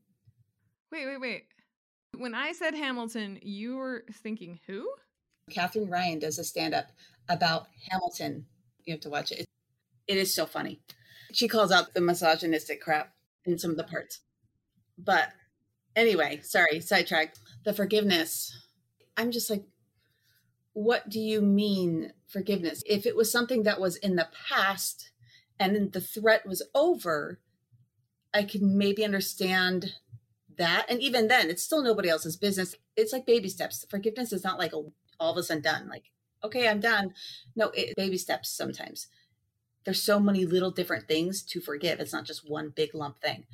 Wait, 0.91 1.05
wait, 1.05 1.21
wait. 1.21 1.43
When 2.17 2.33
I 2.33 2.53
said 2.53 2.73
Hamilton, 2.73 3.39
you 3.43 3.77
were 3.77 4.03
thinking 4.23 4.59
who? 4.65 4.89
Katherine 5.51 5.89
Ryan 5.89 6.19
does 6.19 6.39
a 6.39 6.43
stand 6.43 6.73
up 6.73 6.87
about 7.29 7.67
Hamilton. 7.89 8.45
You 8.83 8.93
have 8.93 9.01
to 9.01 9.09
watch 9.09 9.31
it. 9.31 9.45
It 10.07 10.17
is 10.17 10.33
so 10.33 10.45
funny. 10.45 10.81
She 11.33 11.47
calls 11.47 11.71
out 11.71 11.93
the 11.93 12.01
misogynistic 12.01 12.81
crap 12.81 13.13
in 13.45 13.57
some 13.57 13.71
of 13.71 13.77
the 13.77 13.83
parts. 13.83 14.19
But 14.97 15.29
anyway, 15.95 16.41
sorry, 16.43 16.79
sidetrack. 16.79 17.35
The 17.63 17.73
forgiveness. 17.73 18.57
I'm 19.17 19.31
just 19.31 19.49
like, 19.49 19.63
what 20.73 21.09
do 21.09 21.19
you 21.19 21.41
mean 21.41 22.13
forgiveness? 22.27 22.83
If 22.87 23.05
it 23.05 23.15
was 23.15 23.31
something 23.31 23.63
that 23.63 23.79
was 23.79 23.97
in 23.97 24.15
the 24.15 24.29
past 24.49 25.11
and 25.59 25.91
the 25.91 26.01
threat 26.01 26.45
was 26.45 26.63
over, 26.73 27.39
I 28.33 28.43
could 28.43 28.61
maybe 28.61 29.03
understand 29.03 29.93
that. 30.57 30.85
And 30.89 31.01
even 31.01 31.27
then, 31.27 31.49
it's 31.49 31.63
still 31.63 31.83
nobody 31.83 32.09
else's 32.09 32.37
business. 32.37 32.75
It's 32.95 33.13
like 33.13 33.25
baby 33.25 33.49
steps. 33.49 33.85
Forgiveness 33.89 34.31
is 34.31 34.43
not 34.43 34.59
like 34.59 34.73
a, 34.73 34.81
all 35.19 35.31
of 35.31 35.37
a 35.37 35.43
sudden 35.43 35.61
done. 35.61 35.89
Like, 35.89 36.05
okay, 36.43 36.67
I'm 36.67 36.79
done. 36.79 37.13
No, 37.55 37.69
it, 37.69 37.95
baby 37.95 38.17
steps 38.17 38.49
sometimes 38.49 39.07
there's 39.83 40.01
so 40.01 40.19
many 40.19 40.45
little 40.45 40.71
different 40.71 41.07
things 41.07 41.41
to 41.43 41.61
forgive. 41.61 41.99
It's 41.99 42.13
not 42.13 42.25
just 42.25 42.49
one 42.49 42.69
big 42.75 42.93
lump 42.93 43.19
thing. 43.19 43.45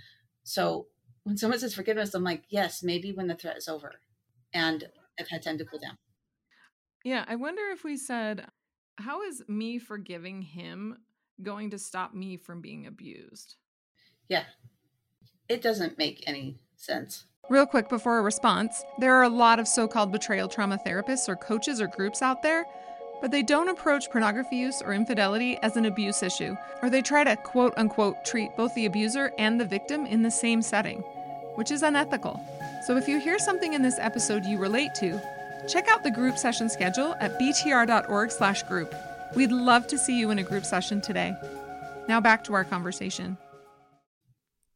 So 0.44 0.88
when 1.24 1.38
someone 1.38 1.60
says 1.60 1.74
forgiveness, 1.74 2.14
I'm 2.14 2.24
like, 2.24 2.44
yes, 2.50 2.84
maybe 2.84 3.12
when 3.12 3.28
the 3.28 3.36
threat 3.36 3.58
is 3.58 3.68
over 3.68 3.94
and 4.54 4.90
I've 5.20 5.28
had 5.30 5.44
time 5.44 5.58
to 5.58 5.66
cool 5.66 5.80
down. 5.80 5.98
Yeah, 7.04 7.26
I 7.28 7.36
wonder 7.36 7.64
if 7.72 7.84
we 7.84 7.98
said, 7.98 8.46
how 8.98 9.22
is 9.24 9.44
me 9.48 9.80
forgiving 9.80 10.42
him 10.42 10.98
going 11.42 11.70
to 11.70 11.78
stop 11.78 12.14
me 12.14 12.38
from 12.38 12.62
being 12.62 12.88
abused? 12.88 13.56
Yeah, 14.28 14.44
it 15.48 15.62
doesn't 15.62 15.98
make 15.98 16.24
any 16.28 16.60
sense. 16.76 17.26
Real 17.50 17.66
quick 17.66 17.88
before 17.88 18.18
a 18.18 18.22
response, 18.22 18.84
there 19.00 19.14
are 19.16 19.24
a 19.24 19.30
lot 19.30 19.60
of 19.60 19.68
so 19.68 19.88
called 19.88 20.12
betrayal 20.12 20.50
trauma 20.50 20.78
therapists 20.86 21.30
or 21.30 21.36
coaches 21.38 21.80
or 21.80 21.88
groups 21.88 22.22
out 22.22 22.44
there 22.44 22.66
but 23.22 23.32
they 23.32 23.42
don't 23.42 23.70
approach 23.70 24.10
pornography 24.10 24.58
use 24.58 24.82
or 24.82 24.94
infidelity 24.94 25.58
as 25.62 25.78
an 25.78 25.86
abuse 25.86 26.24
issue, 26.24 26.56
or 26.82 26.90
they 26.90 27.02
try 27.02 27.24
to 27.24 27.36
quote 27.36 27.74
unquote 27.78 28.24
treat 28.26 28.56
both 28.56 28.74
the 28.76 28.86
abuser 28.86 29.32
and 29.38 29.60
the 29.60 29.66
victim 29.66 30.06
in 30.06 30.22
the 30.22 30.32
same 30.32 30.62
setting, 30.62 31.00
which 31.56 31.72
is 31.72 31.84
unethical. 31.84 32.40
So 32.86 32.98
if 32.98 33.08
you 33.08 33.20
hear 33.20 33.40
something 33.40 33.74
in 33.74 33.82
this 33.82 34.00
episode 34.00 34.46
you 34.46 34.58
relate 34.58 34.94
to, 34.96 35.22
check 35.68 35.88
out 35.88 36.04
the 36.04 36.12
group 36.12 36.38
session 36.38 36.70
schedule 36.70 37.16
at 37.20 37.40
btr.org/group. 37.40 38.96
We'd 39.36 39.52
love 39.52 39.88
to 39.88 39.98
see 39.98 40.20
you 40.20 40.32
in 40.32 40.40
a 40.40 40.44
group 40.44 40.66
session 40.66 41.02
today. 41.02 41.36
Now 42.08 42.22
back 42.22 42.44
to 42.46 42.54
our 42.54 42.64
conversation. 42.64 43.38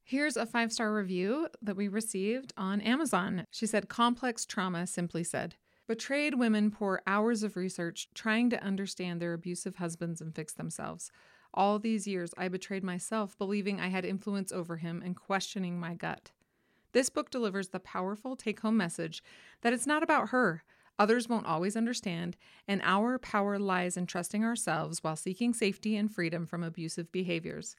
Here's 0.03 0.35
a 0.35 0.45
five 0.45 0.73
star 0.73 0.93
review 0.93 1.47
that 1.61 1.77
we 1.77 1.87
received 1.87 2.51
on 2.57 2.81
Amazon. 2.81 3.45
She 3.49 3.65
said, 3.65 3.87
Complex 3.87 4.45
trauma, 4.45 4.85
simply 4.85 5.23
said. 5.23 5.55
Betrayed 5.91 6.35
women 6.35 6.71
pour 6.71 7.01
hours 7.05 7.43
of 7.43 7.57
research 7.57 8.07
trying 8.13 8.49
to 8.51 8.63
understand 8.63 9.21
their 9.21 9.33
abusive 9.33 9.75
husbands 9.75 10.21
and 10.21 10.33
fix 10.33 10.53
themselves. 10.53 11.11
All 11.53 11.79
these 11.79 12.07
years, 12.07 12.33
I 12.37 12.47
betrayed 12.47 12.81
myself, 12.81 13.37
believing 13.37 13.81
I 13.81 13.89
had 13.89 14.05
influence 14.05 14.53
over 14.53 14.77
him 14.77 15.01
and 15.03 15.17
questioning 15.17 15.77
my 15.77 15.95
gut. 15.95 16.31
This 16.93 17.09
book 17.09 17.29
delivers 17.29 17.67
the 17.67 17.81
powerful 17.81 18.37
take 18.37 18.61
home 18.61 18.77
message 18.77 19.21
that 19.63 19.73
it's 19.73 19.85
not 19.85 20.01
about 20.01 20.29
her. 20.29 20.63
Others 20.97 21.27
won't 21.27 21.45
always 21.45 21.75
understand, 21.75 22.37
and 22.69 22.81
our 22.85 23.19
power 23.19 23.59
lies 23.59 23.97
in 23.97 24.05
trusting 24.05 24.45
ourselves 24.45 25.03
while 25.03 25.17
seeking 25.17 25.53
safety 25.53 25.97
and 25.97 26.09
freedom 26.09 26.45
from 26.45 26.63
abusive 26.63 27.11
behaviors. 27.11 27.75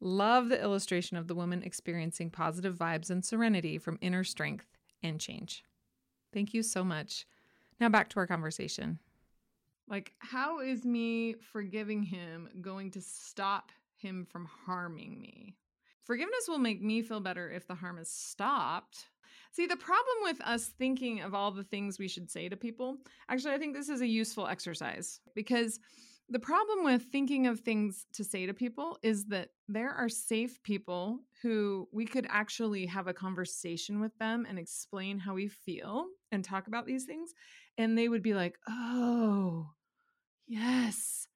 Love 0.00 0.48
the 0.48 0.60
illustration 0.60 1.16
of 1.16 1.28
the 1.28 1.36
woman 1.36 1.62
experiencing 1.62 2.30
positive 2.30 2.74
vibes 2.74 3.10
and 3.10 3.24
serenity 3.24 3.78
from 3.78 3.96
inner 4.00 4.24
strength 4.24 4.66
and 5.04 5.20
change. 5.20 5.62
Thank 6.32 6.52
you 6.52 6.64
so 6.64 6.82
much. 6.82 7.26
Now 7.80 7.88
back 7.88 8.08
to 8.10 8.18
our 8.18 8.26
conversation. 8.26 8.98
Like, 9.88 10.12
how 10.18 10.60
is 10.60 10.84
me 10.84 11.34
forgiving 11.52 12.02
him 12.02 12.48
going 12.60 12.90
to 12.92 13.00
stop 13.00 13.70
him 13.96 14.26
from 14.30 14.48
harming 14.66 15.20
me? 15.20 15.56
Forgiveness 16.04 16.46
will 16.48 16.58
make 16.58 16.82
me 16.82 17.02
feel 17.02 17.20
better 17.20 17.50
if 17.50 17.66
the 17.66 17.74
harm 17.74 17.98
is 17.98 18.08
stopped. 18.08 19.06
See, 19.52 19.66
the 19.66 19.76
problem 19.76 20.16
with 20.22 20.40
us 20.42 20.66
thinking 20.78 21.20
of 21.20 21.34
all 21.34 21.50
the 21.50 21.64
things 21.64 21.98
we 21.98 22.08
should 22.08 22.30
say 22.30 22.48
to 22.48 22.56
people, 22.56 22.98
actually, 23.28 23.54
I 23.54 23.58
think 23.58 23.74
this 23.74 23.88
is 23.88 24.00
a 24.00 24.06
useful 24.06 24.46
exercise 24.46 25.20
because 25.34 25.80
the 26.30 26.38
problem 26.38 26.84
with 26.84 27.02
thinking 27.02 27.46
of 27.46 27.60
things 27.60 28.06
to 28.14 28.24
say 28.24 28.46
to 28.46 28.54
people 28.54 28.98
is 29.02 29.26
that 29.26 29.50
there 29.68 29.90
are 29.90 30.08
safe 30.08 30.62
people 30.62 31.20
who 31.42 31.86
we 31.92 32.06
could 32.06 32.26
actually 32.30 32.86
have 32.86 33.06
a 33.06 33.14
conversation 33.14 34.00
with 34.00 34.16
them 34.18 34.46
and 34.48 34.58
explain 34.58 35.18
how 35.18 35.34
we 35.34 35.48
feel 35.48 36.06
and 36.32 36.42
talk 36.42 36.66
about 36.66 36.86
these 36.86 37.04
things. 37.04 37.32
And 37.76 37.96
they 37.96 38.08
would 38.08 38.22
be 38.22 38.34
like, 38.34 38.56
oh, 38.68 39.70
yes, 40.46 41.26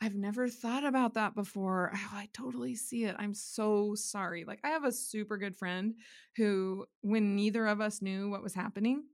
I've 0.00 0.14
never 0.14 0.48
thought 0.48 0.84
about 0.84 1.14
that 1.14 1.34
before. 1.34 1.92
Oh, 1.94 2.10
I 2.14 2.28
totally 2.32 2.74
see 2.74 3.04
it. 3.04 3.16
I'm 3.18 3.34
so 3.34 3.94
sorry. 3.96 4.44
Like, 4.44 4.60
I 4.64 4.68
have 4.68 4.84
a 4.84 4.92
super 4.92 5.36
good 5.36 5.56
friend 5.56 5.94
who, 6.36 6.86
when 7.02 7.34
neither 7.34 7.66
of 7.66 7.80
us 7.80 8.00
knew 8.00 8.30
what 8.30 8.42
was 8.42 8.54
happening, 8.54 9.04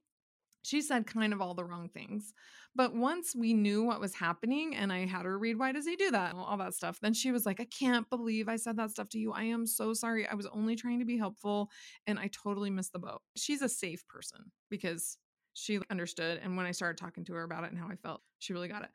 she 0.62 0.80
said 0.80 1.06
kind 1.06 1.32
of 1.32 1.40
all 1.40 1.54
the 1.54 1.64
wrong 1.64 1.88
things. 1.88 2.32
But 2.76 2.94
once 2.94 3.34
we 3.36 3.54
knew 3.54 3.84
what 3.84 4.00
was 4.00 4.14
happening 4.14 4.74
and 4.74 4.92
I 4.92 5.06
had 5.06 5.24
her 5.24 5.38
read 5.38 5.58
Why 5.58 5.72
Does 5.72 5.86
He 5.86 5.96
Do 5.96 6.10
That? 6.10 6.34
all 6.34 6.56
that 6.56 6.74
stuff, 6.74 6.98
then 7.00 7.14
she 7.14 7.30
was 7.30 7.46
like, 7.46 7.60
I 7.60 7.66
can't 7.66 8.08
believe 8.10 8.48
I 8.48 8.56
said 8.56 8.76
that 8.78 8.90
stuff 8.90 9.08
to 9.10 9.18
you. 9.18 9.32
I 9.32 9.44
am 9.44 9.66
so 9.66 9.94
sorry. 9.94 10.26
I 10.26 10.34
was 10.34 10.46
only 10.46 10.74
trying 10.74 10.98
to 10.98 11.04
be 11.04 11.16
helpful 11.16 11.70
and 12.06 12.18
I 12.18 12.28
totally 12.28 12.70
missed 12.70 12.92
the 12.92 12.98
boat. 12.98 13.22
She's 13.36 13.62
a 13.62 13.68
safe 13.68 14.06
person 14.08 14.50
because 14.70 15.18
she 15.52 15.78
understood. 15.88 16.40
And 16.42 16.56
when 16.56 16.66
I 16.66 16.72
started 16.72 16.98
talking 16.98 17.24
to 17.26 17.34
her 17.34 17.44
about 17.44 17.64
it 17.64 17.70
and 17.70 17.78
how 17.78 17.88
I 17.88 17.94
felt, 17.94 18.22
she 18.40 18.52
really 18.52 18.68
got 18.68 18.82
it. 18.82 18.90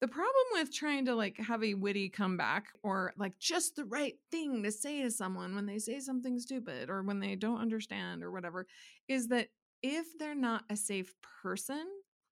The 0.00 0.08
problem 0.08 0.44
with 0.52 0.74
trying 0.74 1.04
to 1.04 1.14
like 1.14 1.38
have 1.38 1.62
a 1.62 1.74
witty 1.74 2.08
comeback 2.08 2.66
or 2.82 3.12
like 3.18 3.38
just 3.38 3.76
the 3.76 3.84
right 3.84 4.14
thing 4.30 4.62
to 4.62 4.72
say 4.72 5.02
to 5.02 5.10
someone 5.10 5.54
when 5.54 5.66
they 5.66 5.78
say 5.78 6.00
something 6.00 6.38
stupid 6.38 6.88
or 6.88 7.02
when 7.02 7.20
they 7.20 7.36
don't 7.36 7.60
understand 7.60 8.24
or 8.24 8.32
whatever 8.32 8.66
is 9.08 9.28
that 9.28 9.48
if 9.82 10.06
they're 10.18 10.34
not 10.34 10.64
a 10.70 10.76
safe 10.76 11.12
person, 11.42 11.86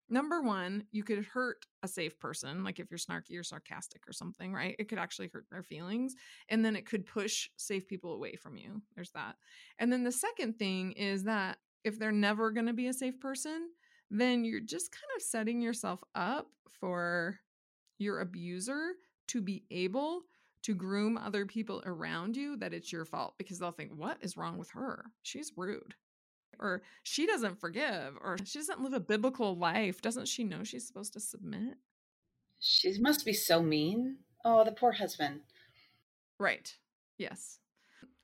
number 0.09 0.41
one, 0.43 0.85
you 0.91 1.03
could 1.03 1.25
hurt 1.25 1.67
a 1.83 1.89
safe 1.89 2.19
person, 2.19 2.65
like 2.65 2.79
if 2.79 2.91
you're 2.91 2.99
snarky 2.99 3.39
or 3.39 3.43
sarcastic 3.43 4.03
or 4.09 4.13
something, 4.13 4.53
right? 4.53 4.77
It 4.79 4.89
could 4.89 4.99
actually 4.99 5.29
hurt 5.33 5.47
their 5.51 5.63
feelings. 5.63 6.15
And 6.49 6.65
then 6.65 6.77
it 6.77 6.87
could 6.87 7.07
push 7.07 7.49
safe 7.57 7.87
people 7.87 8.15
away 8.15 8.37
from 8.37 8.57
you. 8.57 8.83
There's 8.95 9.11
that. 9.13 9.37
And 9.79 9.93
then 9.93 10.05
the 10.05 10.13
second 10.13 10.59
thing 10.59 10.93
is 10.93 11.25
that 11.25 11.59
if 11.85 11.99
they're 11.99 12.13
never 12.13 12.51
going 12.51 12.67
to 12.67 12.73
be 12.73 12.89
a 12.89 12.93
safe 12.93 13.21
person, 13.21 13.69
then 14.11 14.45
you're 14.45 14.61
just 14.61 14.91
kind 14.91 15.11
of 15.17 15.23
setting 15.23 15.61
yourself 15.61 16.03
up 16.15 16.49
for 16.71 17.39
your 17.99 18.21
abuser 18.21 18.93
to 19.29 19.41
be 19.41 19.65
able 19.71 20.23
to 20.63 20.75
groom 20.75 21.17
other 21.17 21.47
people 21.47 21.83
around 21.87 22.37
you 22.37 22.57
that 22.57 22.75
it's 22.75 22.93
your 22.93 23.05
fault 23.05 23.35
because 23.39 23.59
they'll 23.59 23.71
think, 23.71 23.93
what 23.95 24.19
is 24.23 24.37
wrong 24.37 24.59
with 24.59 24.71
her? 24.71 25.05
She's 25.23 25.53
rude 25.57 25.95
or 26.61 26.83
she 27.03 27.27
doesn't 27.27 27.61
forgive 27.61 28.17
or 28.23 28.37
she 28.45 28.59
doesn't 28.59 28.81
live 28.81 28.93
a 28.93 29.01
biblical 29.01 29.57
life 29.57 30.03
doesn't 30.03 30.29
she 30.29 30.45
know 30.45 30.65
she's 30.65 30.87
supposed 30.87 31.13
to 31.13 31.21
submit? 31.21 31.75
She 32.61 32.99
must 33.01 33.25
be 33.25 33.33
so 33.33 33.63
mean. 33.63 34.19
Oh 34.45 34.65
the 34.65 34.73
poor 34.73 34.93
husband. 34.93 35.41
Right. 36.39 36.75
Yes. 37.19 37.59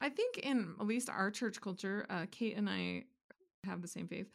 I 0.00 0.08
think 0.08 0.38
in 0.38 0.74
at 0.80 0.86
least 0.86 1.08
our 1.08 1.30
church 1.30 1.60
culture 1.60 2.06
uh, 2.10 2.26
kate 2.30 2.56
and 2.56 2.68
i 2.68 3.04
have 3.64 3.80
the 3.80 3.88
same 3.88 4.06
faith. 4.06 4.30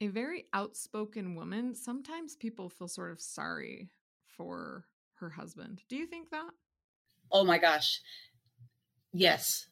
A 0.00 0.08
very 0.08 0.46
outspoken 0.52 1.36
woman 1.36 1.74
sometimes 1.74 2.34
people 2.34 2.68
feel 2.68 2.88
sort 2.88 3.12
of 3.12 3.20
sorry 3.20 3.90
for 4.26 4.86
her 5.14 5.30
husband. 5.30 5.82
Do 5.88 5.96
you 5.96 6.06
think 6.06 6.30
that? 6.30 6.50
Oh 7.30 7.44
my 7.44 7.58
gosh. 7.58 8.00
Yes 9.12 9.68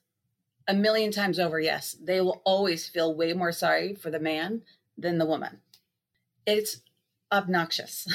a 0.70 0.74
million 0.74 1.10
times 1.10 1.40
over, 1.40 1.58
yes, 1.58 1.96
they 2.00 2.20
will 2.20 2.40
always 2.44 2.88
feel 2.88 3.12
way 3.12 3.32
more 3.32 3.50
sorry 3.50 3.92
for 3.92 4.08
the 4.08 4.20
man 4.20 4.62
than 4.96 5.18
the 5.18 5.26
woman. 5.26 5.58
It's 6.46 6.80
obnoxious. 7.32 8.06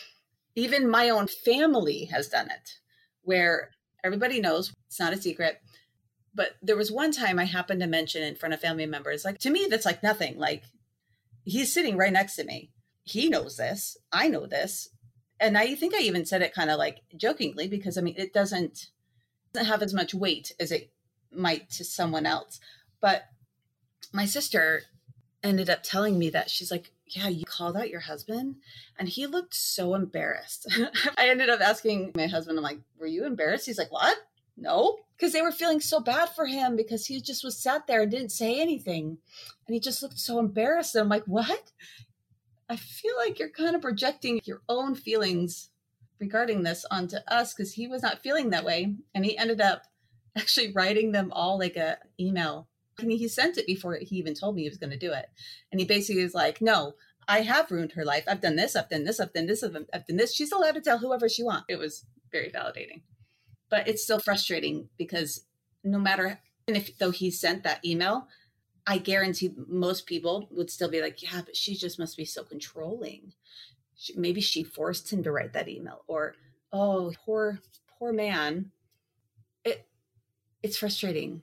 Even 0.54 0.88
my 0.88 1.10
own 1.10 1.26
family 1.26 2.06
has 2.06 2.28
done 2.28 2.50
it, 2.50 2.78
where 3.20 3.72
everybody 4.02 4.40
knows 4.40 4.72
it's 4.86 4.98
not 4.98 5.12
a 5.12 5.20
secret. 5.20 5.60
But 6.34 6.52
there 6.62 6.76
was 6.76 6.90
one 6.90 7.12
time 7.12 7.38
I 7.38 7.44
happened 7.44 7.80
to 7.82 7.86
mention 7.86 8.22
in 8.22 8.34
front 8.34 8.54
of 8.54 8.60
family 8.60 8.86
members, 8.86 9.22
like 9.22 9.38
to 9.40 9.50
me, 9.50 9.66
that's 9.68 9.84
like 9.84 10.02
nothing. 10.02 10.38
Like 10.38 10.62
he's 11.44 11.74
sitting 11.74 11.98
right 11.98 12.12
next 12.12 12.36
to 12.36 12.44
me. 12.44 12.70
He 13.02 13.28
knows 13.28 13.58
this. 13.58 13.98
I 14.10 14.28
know 14.28 14.46
this. 14.46 14.88
And 15.38 15.58
I 15.58 15.74
think 15.74 15.94
I 15.94 16.00
even 16.00 16.24
said 16.24 16.40
it 16.40 16.54
kind 16.54 16.70
of 16.70 16.78
like 16.78 17.02
jokingly 17.14 17.68
because 17.68 17.98
I 17.98 18.00
mean, 18.00 18.14
it 18.16 18.32
doesn't, 18.32 18.86
doesn't 19.52 19.68
have 19.68 19.82
as 19.82 19.92
much 19.92 20.14
weight 20.14 20.52
as 20.58 20.72
it 20.72 20.90
might 21.32 21.70
to 21.70 21.84
someone 21.84 22.24
mm-hmm. 22.24 22.32
else. 22.32 22.60
But 23.00 23.24
my 24.12 24.26
sister 24.26 24.82
ended 25.42 25.70
up 25.70 25.82
telling 25.82 26.18
me 26.18 26.30
that 26.30 26.50
she's 26.50 26.70
like, 26.70 26.92
Yeah, 27.06 27.28
you 27.28 27.44
called 27.44 27.76
out 27.76 27.90
your 27.90 28.00
husband. 28.00 28.56
And 28.98 29.08
he 29.08 29.26
looked 29.26 29.54
so 29.54 29.94
embarrassed. 29.94 30.66
I 31.18 31.28
ended 31.28 31.48
up 31.48 31.60
asking 31.60 32.12
my 32.14 32.26
husband, 32.26 32.58
I'm 32.58 32.64
like, 32.64 32.80
Were 32.98 33.06
you 33.06 33.24
embarrassed? 33.24 33.66
He's 33.66 33.78
like, 33.78 33.92
What? 33.92 34.16
No. 34.56 34.98
Because 35.16 35.32
they 35.32 35.42
were 35.42 35.52
feeling 35.52 35.80
so 35.80 36.00
bad 36.00 36.30
for 36.30 36.46
him 36.46 36.76
because 36.76 37.06
he 37.06 37.20
just 37.20 37.44
was 37.44 37.58
sat 37.58 37.86
there 37.86 38.02
and 38.02 38.10
didn't 38.10 38.32
say 38.32 38.60
anything. 38.60 39.18
And 39.66 39.74
he 39.74 39.80
just 39.80 40.02
looked 40.02 40.18
so 40.18 40.38
embarrassed. 40.38 40.94
And 40.94 41.02
I'm 41.02 41.08
like, 41.08 41.24
What? 41.24 41.72
I 42.68 42.76
feel 42.76 43.16
like 43.16 43.38
you're 43.38 43.50
kind 43.50 43.74
of 43.74 43.82
projecting 43.82 44.40
your 44.44 44.62
own 44.68 44.94
feelings 44.94 45.70
regarding 46.20 46.62
this 46.62 46.84
onto 46.90 47.16
us 47.26 47.52
because 47.52 47.72
he 47.72 47.88
was 47.88 48.02
not 48.02 48.22
feeling 48.22 48.50
that 48.50 48.64
way. 48.64 48.94
And 49.14 49.24
he 49.24 49.36
ended 49.36 49.60
up 49.60 49.84
actually 50.36 50.72
writing 50.72 51.12
them 51.12 51.32
all 51.32 51.58
like 51.58 51.76
a 51.76 51.98
email. 52.18 52.68
I 52.98 53.04
mean, 53.04 53.18
he 53.18 53.28
sent 53.28 53.58
it 53.58 53.66
before 53.66 53.98
he 54.00 54.16
even 54.16 54.34
told 54.34 54.54
me 54.54 54.62
he 54.62 54.68
was 54.68 54.78
going 54.78 54.90
to 54.90 54.98
do 54.98 55.12
it. 55.12 55.26
And 55.72 55.80
he 55.80 55.86
basically 55.86 56.22
was 56.22 56.34
like, 56.34 56.60
no, 56.60 56.94
I 57.26 57.40
have 57.40 57.70
ruined 57.70 57.92
her 57.92 58.04
life. 58.04 58.24
I've 58.28 58.40
done 58.40 58.56
this, 58.56 58.76
I've 58.76 58.90
done 58.90 59.04
this, 59.04 59.20
I've 59.20 59.32
done 59.32 59.46
this, 59.46 59.62
I've 59.62 60.06
done 60.06 60.16
this. 60.16 60.34
She's 60.34 60.52
allowed 60.52 60.74
to 60.74 60.80
tell 60.80 60.98
whoever 60.98 61.28
she 61.28 61.42
wants. 61.42 61.66
It 61.68 61.78
was 61.78 62.04
very 62.30 62.50
validating. 62.50 63.02
But 63.70 63.88
it's 63.88 64.02
still 64.02 64.18
frustrating 64.18 64.88
because 64.98 65.46
no 65.84 65.98
matter, 65.98 66.40
and 66.66 66.76
if 66.76 66.98
though 66.98 67.12
he 67.12 67.30
sent 67.30 67.62
that 67.62 67.84
email, 67.84 68.26
I 68.86 68.98
guarantee 68.98 69.52
most 69.68 70.06
people 70.06 70.48
would 70.50 70.70
still 70.70 70.90
be 70.90 71.00
like, 71.00 71.22
yeah, 71.22 71.42
but 71.44 71.56
she 71.56 71.74
just 71.74 71.98
must 71.98 72.16
be 72.16 72.24
so 72.24 72.42
controlling. 72.42 73.32
She, 73.96 74.14
maybe 74.16 74.40
she 74.40 74.64
forced 74.64 75.12
him 75.12 75.22
to 75.22 75.32
write 75.32 75.52
that 75.52 75.68
email, 75.68 76.02
or 76.08 76.34
oh, 76.72 77.12
poor, 77.24 77.60
poor 77.98 78.12
man 78.12 78.72
it's 80.62 80.76
frustrating. 80.76 81.42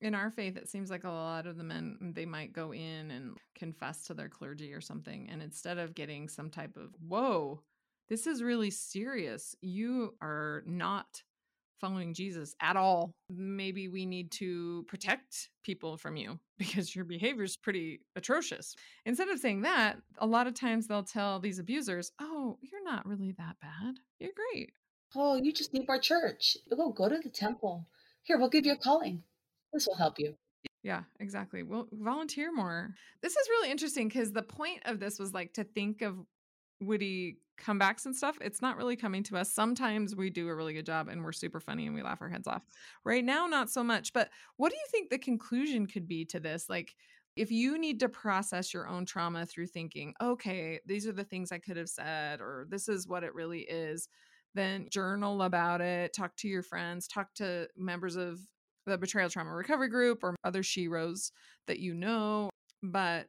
In 0.00 0.14
our 0.14 0.30
faith, 0.30 0.56
it 0.56 0.68
seems 0.68 0.90
like 0.90 1.04
a 1.04 1.10
lot 1.10 1.46
of 1.46 1.56
the 1.56 1.64
men, 1.64 1.96
mm, 2.02 2.14
they 2.14 2.26
might 2.26 2.52
go 2.52 2.72
in 2.72 3.10
and 3.10 3.36
confess 3.54 4.04
to 4.04 4.14
their 4.14 4.28
clergy 4.28 4.72
or 4.72 4.80
something. 4.80 5.28
And 5.30 5.40
instead 5.40 5.78
of 5.78 5.94
getting 5.94 6.28
some 6.28 6.50
type 6.50 6.76
of, 6.76 6.90
whoa, 7.06 7.62
this 8.08 8.26
is 8.26 8.42
really 8.42 8.70
serious, 8.70 9.54
you 9.60 10.14
are 10.20 10.64
not 10.66 11.22
following 11.80 12.14
Jesus 12.14 12.54
at 12.60 12.76
all. 12.76 13.14
Maybe 13.28 13.88
we 13.88 14.06
need 14.06 14.30
to 14.32 14.84
protect 14.88 15.50
people 15.62 15.96
from 15.96 16.16
you 16.16 16.38
because 16.58 16.94
your 16.94 17.04
behavior 17.04 17.44
is 17.44 17.56
pretty 17.56 18.00
atrocious. 18.16 18.74
Instead 19.04 19.28
of 19.28 19.38
saying 19.38 19.62
that, 19.62 19.98
a 20.18 20.26
lot 20.26 20.46
of 20.46 20.54
times 20.54 20.86
they'll 20.86 21.02
tell 21.02 21.40
these 21.40 21.58
abusers, 21.58 22.12
oh, 22.20 22.58
you're 22.60 22.84
not 22.84 23.06
really 23.06 23.32
that 23.38 23.56
bad. 23.60 23.96
You're 24.18 24.30
great. 24.34 24.72
Oh, 25.14 25.34
you 25.34 25.52
just 25.52 25.74
need 25.74 25.86
our 25.88 25.98
church. 25.98 26.56
Go 26.74 26.90
go 26.90 27.08
to 27.08 27.18
the 27.18 27.28
temple. 27.28 27.86
Here, 28.22 28.38
we'll 28.38 28.48
give 28.48 28.66
you 28.66 28.72
a 28.72 28.78
calling. 28.78 29.22
This 29.72 29.86
will 29.86 29.96
help 29.96 30.18
you. 30.18 30.34
Yeah, 30.82 31.02
exactly. 31.20 31.62
We'll 31.62 31.88
volunteer 31.92 32.52
more. 32.52 32.94
This 33.22 33.36
is 33.36 33.48
really 33.48 33.70
interesting 33.70 34.08
because 34.08 34.32
the 34.32 34.42
point 34.42 34.82
of 34.84 35.00
this 35.00 35.18
was 35.18 35.32
like 35.32 35.54
to 35.54 35.64
think 35.64 36.02
of 36.02 36.16
witty 36.80 37.38
comebacks 37.60 38.06
and 38.06 38.16
stuff. 38.16 38.36
It's 38.40 38.60
not 38.60 38.76
really 38.76 38.96
coming 38.96 39.22
to 39.24 39.36
us. 39.36 39.52
Sometimes 39.52 40.16
we 40.16 40.30
do 40.30 40.48
a 40.48 40.54
really 40.54 40.72
good 40.72 40.86
job 40.86 41.08
and 41.08 41.22
we're 41.22 41.32
super 41.32 41.60
funny 41.60 41.86
and 41.86 41.94
we 41.94 42.02
laugh 42.02 42.20
our 42.20 42.28
heads 42.28 42.48
off. 42.48 42.62
Right 43.04 43.24
now, 43.24 43.46
not 43.46 43.70
so 43.70 43.84
much. 43.84 44.12
But 44.12 44.30
what 44.56 44.70
do 44.70 44.76
you 44.76 44.86
think 44.90 45.10
the 45.10 45.18
conclusion 45.18 45.86
could 45.86 46.08
be 46.08 46.24
to 46.26 46.40
this? 46.40 46.68
Like, 46.68 46.94
if 47.36 47.50
you 47.50 47.78
need 47.78 48.00
to 48.00 48.08
process 48.08 48.74
your 48.74 48.86
own 48.86 49.06
trauma 49.06 49.46
through 49.46 49.68
thinking, 49.68 50.12
okay, 50.20 50.80
these 50.84 51.06
are 51.06 51.12
the 51.12 51.24
things 51.24 51.50
I 51.50 51.58
could 51.58 51.76
have 51.76 51.88
said, 51.88 52.40
or 52.40 52.66
this 52.68 52.88
is 52.88 53.08
what 53.08 53.24
it 53.24 53.34
really 53.34 53.60
is, 53.60 54.08
then 54.54 54.86
journal 54.90 55.42
about 55.42 55.80
it, 55.80 56.12
talk 56.12 56.36
to 56.36 56.48
your 56.48 56.62
friends, 56.62 57.06
talk 57.08 57.34
to 57.34 57.68
members 57.76 58.16
of 58.16 58.40
the 58.86 58.98
betrayal 58.98 59.30
trauma 59.30 59.52
recovery 59.52 59.88
group 59.88 60.24
or 60.24 60.34
other 60.44 60.62
sheroes 60.62 61.30
that 61.66 61.78
you 61.78 61.94
know. 61.94 62.50
But 62.82 63.28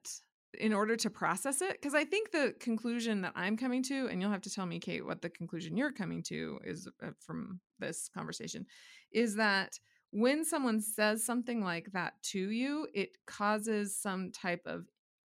in 0.60 0.74
order 0.74 0.96
to 0.96 1.10
process 1.10 1.62
it, 1.62 1.74
because 1.74 1.96
I 1.96 2.06
think 2.06 2.32
the 2.32 2.54
conclusion 2.60 3.22
that 3.22 3.34
I'm 3.36 3.58
coming 3.58 3.82
to, 3.84 4.08
and 4.08 4.22
you'll 4.22 4.32
have 4.32 4.42
to 4.42 4.54
tell 4.54 4.66
me, 4.66 4.80
Kate, 4.80 5.06
what 5.06 5.22
the 5.22 5.30
conclusion 5.30 5.78
you're 5.78 5.92
coming 5.92 6.22
to 6.24 6.60
is 6.64 6.88
uh, 7.04 7.10
from 7.20 7.60
this 7.80 8.10
conversation, 8.16 8.66
is 9.12 9.36
that 9.36 9.80
when 10.12 10.46
someone 10.46 10.80
says 10.80 11.26
something 11.26 11.64
like 11.64 11.92
that 11.94 12.14
to 12.22 12.52
you, 12.52 12.88
it 12.94 13.18
causes 13.26 13.98
some 13.98 14.32
type 14.32 14.62
of 14.66 14.86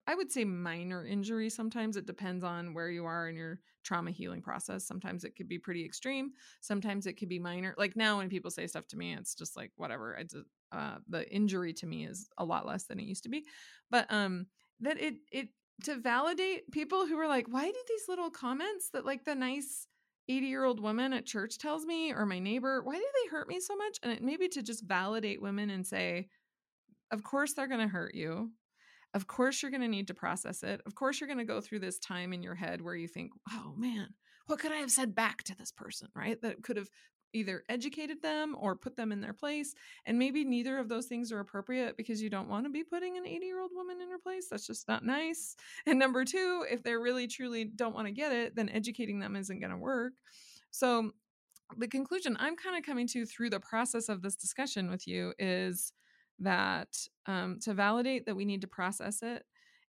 I 0.09 0.15
would 0.15 0.31
say 0.31 0.43
minor 0.43 1.05
injury. 1.05 1.51
Sometimes 1.51 1.95
it 1.95 2.07
depends 2.07 2.43
on 2.43 2.73
where 2.73 2.89
you 2.89 3.05
are 3.05 3.29
in 3.29 3.35
your 3.35 3.59
trauma 3.83 4.09
healing 4.09 4.41
process. 4.41 4.83
Sometimes 4.87 5.23
it 5.23 5.35
could 5.35 5.47
be 5.47 5.59
pretty 5.59 5.85
extreme. 5.85 6.31
Sometimes 6.61 7.05
it 7.05 7.13
could 7.13 7.29
be 7.29 7.37
minor. 7.37 7.75
Like 7.77 7.95
now, 7.95 8.17
when 8.17 8.27
people 8.27 8.49
say 8.49 8.65
stuff 8.65 8.87
to 8.87 8.97
me, 8.97 9.13
it's 9.13 9.35
just 9.35 9.55
like 9.55 9.71
whatever. 9.75 10.15
It's 10.15 10.33
uh, 10.71 10.95
the 11.07 11.31
injury 11.31 11.73
to 11.73 11.85
me 11.85 12.07
is 12.07 12.27
a 12.39 12.43
lot 12.43 12.65
less 12.65 12.85
than 12.85 12.99
it 12.99 13.05
used 13.05 13.21
to 13.21 13.29
be. 13.29 13.45
But 13.91 14.07
um, 14.09 14.47
that 14.79 14.99
it 14.99 15.17
it 15.31 15.49
to 15.83 15.95
validate 15.95 16.71
people 16.71 17.05
who 17.05 17.19
are 17.19 17.27
like, 17.27 17.45
why 17.47 17.65
did 17.65 17.75
these 17.87 18.07
little 18.07 18.31
comments 18.31 18.89
that 18.93 19.05
like 19.05 19.25
the 19.25 19.35
nice 19.35 19.85
80 20.27 20.47
year 20.47 20.63
old 20.63 20.79
woman 20.79 21.13
at 21.13 21.27
church 21.27 21.59
tells 21.59 21.85
me 21.85 22.13
or 22.13 22.25
my 22.25 22.39
neighbor, 22.39 22.81
why 22.81 22.95
do 22.95 23.05
they 23.23 23.29
hurt 23.29 23.47
me 23.47 23.59
so 23.59 23.75
much? 23.75 23.99
And 24.01 24.11
it 24.11 24.23
maybe 24.23 24.47
to 24.47 24.63
just 24.63 24.83
validate 24.85 25.39
women 25.39 25.69
and 25.69 25.85
say, 25.85 26.29
of 27.11 27.21
course 27.21 27.53
they're 27.53 27.67
going 27.67 27.79
to 27.79 27.87
hurt 27.87 28.15
you 28.15 28.49
of 29.13 29.27
course, 29.27 29.61
you're 29.61 29.71
going 29.71 29.81
to 29.81 29.87
need 29.87 30.07
to 30.07 30.13
process 30.13 30.63
it. 30.63 30.81
Of 30.85 30.95
course, 30.95 31.19
you're 31.19 31.27
going 31.27 31.39
to 31.39 31.45
go 31.45 31.61
through 31.61 31.79
this 31.79 31.99
time 31.99 32.33
in 32.33 32.43
your 32.43 32.55
head 32.55 32.81
where 32.81 32.95
you 32.95 33.07
think, 33.07 33.31
oh 33.51 33.73
man, 33.75 34.09
what 34.45 34.59
could 34.59 34.71
I 34.71 34.77
have 34.77 34.91
said 34.91 35.15
back 35.15 35.43
to 35.43 35.57
this 35.57 35.71
person, 35.71 36.09
right? 36.15 36.39
That 36.41 36.63
could 36.63 36.77
have 36.77 36.89
either 37.33 37.63
educated 37.69 38.21
them 38.21 38.55
or 38.59 38.75
put 38.75 38.95
them 38.95 39.11
in 39.11 39.21
their 39.21 39.33
place. 39.33 39.75
And 40.05 40.17
maybe 40.17 40.43
neither 40.43 40.77
of 40.77 40.89
those 40.89 41.05
things 41.05 41.31
are 41.31 41.39
appropriate 41.39 41.97
because 41.97 42.21
you 42.21 42.29
don't 42.29 42.49
want 42.49 42.65
to 42.65 42.71
be 42.71 42.83
putting 42.83 43.17
an 43.17 43.27
80 43.27 43.45
year 43.45 43.61
old 43.61 43.71
woman 43.73 44.01
in 44.01 44.09
her 44.09 44.17
place. 44.17 44.47
That's 44.49 44.65
just 44.65 44.87
not 44.87 45.05
nice. 45.05 45.55
And 45.85 45.99
number 45.99 46.25
two, 46.25 46.65
if 46.69 46.83
they 46.83 46.95
really 46.95 47.27
truly 47.27 47.65
don't 47.65 47.95
want 47.95 48.07
to 48.07 48.13
get 48.13 48.31
it, 48.31 48.55
then 48.55 48.69
educating 48.69 49.19
them 49.19 49.35
isn't 49.35 49.59
going 49.59 49.71
to 49.71 49.77
work. 49.77 50.13
So, 50.71 51.11
the 51.77 51.87
conclusion 51.87 52.35
I'm 52.39 52.55
kind 52.55 52.75
of 52.75 52.83
coming 52.83 53.05
to 53.09 53.27
through 53.27 53.51
the 53.51 53.59
process 53.59 54.09
of 54.09 54.23
this 54.23 54.35
discussion 54.35 54.89
with 54.89 55.07
you 55.07 55.33
is 55.37 55.93
that 56.39 56.97
um, 57.25 57.59
to 57.61 57.73
validate 57.73 58.25
that 58.25 58.35
we 58.35 58.45
need 58.45 58.61
to 58.61 58.67
process 58.67 59.21
it 59.21 59.45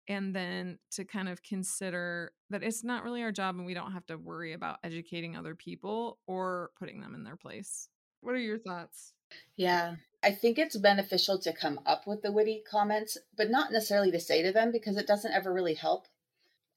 and 0.08 0.36
then 0.36 0.80
to 0.92 1.06
kind 1.06 1.30
of 1.30 1.44
consider 1.44 2.32
that 2.50 2.64
it's 2.64 2.84
not 2.84 3.04
really 3.04 3.22
our 3.22 3.32
job 3.32 3.56
and 3.56 3.66
we 3.66 3.76
don't 3.76 3.92
have 3.92 4.06
to 4.08 4.18
worry 4.18 4.54
about 4.54 4.80
educating 4.84 5.38
other 5.38 5.54
people 5.54 6.18
or 6.26 6.72
putting 6.78 7.00
them 7.00 7.14
in 7.14 7.24
their 7.24 7.36
place. 7.36 7.90
What 8.22 8.34
are 8.34 8.40
your 8.40 8.58
thoughts? 8.58 9.14
Yeah, 9.56 9.96
I 10.24 10.32
think 10.32 10.58
it's 10.58 10.76
beneficial 10.76 11.38
to 11.40 11.54
come 11.54 11.80
up 11.86 12.08
with 12.08 12.24
the 12.24 12.32
witty 12.32 12.64
comments, 12.70 13.18
but 13.38 13.52
not 13.52 13.72
necessarily 13.72 14.12
to 14.12 14.20
say 14.20 14.42
to 14.42 14.52
them 14.52 14.72
because 14.72 14.98
it 14.98 15.08
doesn't 15.08 15.34
ever 15.34 15.54
really 15.54 15.76
help. 15.76 16.08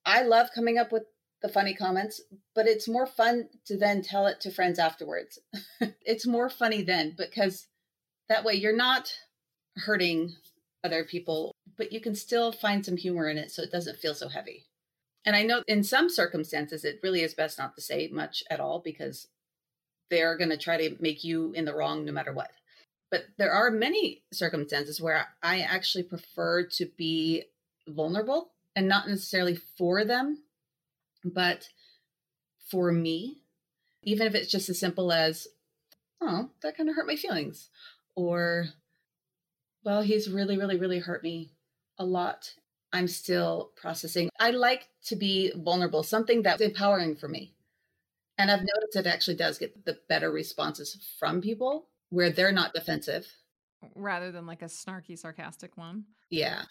I 0.05 0.23
love 0.23 0.51
coming 0.55 0.77
up 0.77 0.93
with 0.93 1.05
the 1.41 1.49
funny 1.49 1.75
comments, 1.75 2.21
but 2.55 2.67
it's 2.67 2.87
more 2.87 3.07
fun 3.07 3.49
to 3.65 3.77
then 3.77 4.03
tell 4.03 4.27
it 4.27 4.41
to 4.43 4.51
friends 4.51 4.79
afterwards. 4.79 5.39
it's 6.03 6.27
more 6.27 6.51
funny 6.51 6.83
then 6.83 7.15
because 7.17 7.67
that 8.29 8.45
way 8.45 8.55
you're 8.55 8.77
not 8.77 9.13
hurting 9.77 10.35
other 10.85 11.05
people, 11.05 11.55
but 11.77 11.93
you 11.93 12.01
can 12.01 12.15
still 12.15 12.53
find 12.53 12.85
some 12.85 12.97
humor 12.97 13.29
in 13.29 13.39
it 13.39 13.51
so 13.51 13.63
it 13.63 13.71
doesn't 13.71 13.99
feel 13.99 14.15
so 14.15 14.29
heavy. 14.29 14.65
And 15.25 15.37
I 15.37 15.43
know 15.43 15.63
in 15.69 15.85
some 15.85 16.09
circumstances, 16.09 16.85
it 16.85 17.01
really 17.03 17.23
is 17.23 17.35
best 17.35 17.59
not 17.59 17.77
to 17.77 17.83
say 17.83 18.09
much 18.13 18.43
at 18.51 18.61
all 18.61 18.81
because 18.85 19.29
they're 20.11 20.37
going 20.37 20.51
to 20.51 20.57
try 20.57 20.77
to 20.77 20.97
make 21.01 21.23
you 21.25 21.53
in 21.53 21.65
the 21.65 21.75
wrong 21.75 22.05
no 22.05 22.13
matter 22.13 22.33
what. 22.33 22.51
But 23.11 23.27
there 23.39 23.53
are 23.53 23.71
many 23.71 24.23
circumstances 24.33 25.01
where 25.01 25.29
I 25.43 25.61
actually 25.61 26.05
prefer 26.05 26.65
to 26.65 26.87
be 26.97 27.45
vulnerable 27.87 28.51
and 28.75 28.89
not 28.89 29.09
necessarily 29.09 29.55
for 29.55 30.05
them, 30.05 30.43
but 31.25 31.69
for 32.71 32.91
me, 32.91 33.43
even 34.03 34.27
if 34.27 34.35
it's 34.35 34.51
just 34.51 34.69
as 34.69 34.81
simple 34.81 35.13
as, 35.13 35.47
oh, 36.21 36.51
that 36.63 36.77
kind 36.77 36.89
of 36.89 36.97
hurt 36.97 37.07
my 37.07 37.17
feelings, 37.17 37.69
or, 38.17 38.67
well, 39.85 40.03
he's 40.03 40.31
really, 40.31 40.59
really, 40.59 40.79
really 40.79 40.99
hurt 40.99 41.23
me 41.23 41.53
a 41.99 42.05
lot. 42.05 42.55
I'm 42.93 43.09
still 43.09 43.73
processing. 43.77 44.29
I 44.39 44.51
like 44.51 44.89
to 45.07 45.17
be 45.17 45.53
vulnerable, 45.57 46.03
something 46.03 46.43
that's 46.43 46.61
empowering 46.61 47.17
for 47.17 47.29
me. 47.29 47.55
And 48.39 48.51
I've 48.51 48.61
noticed 48.61 48.97
it 48.97 49.07
actually 49.07 49.37
does 49.37 49.59
get 49.59 49.85
the 49.85 49.99
better 50.09 50.31
responses 50.31 50.99
from 51.19 51.41
people 51.41 51.89
where 52.11 52.31
they're 52.31 52.53
not 52.53 52.75
defensive. 52.75 53.27
Rather 53.95 54.31
than 54.31 54.47
like 54.47 54.63
a 54.63 54.67
snarky, 54.67 55.19
sarcastic 55.19 55.77
one. 55.77 56.05
Yeah. 56.31 56.63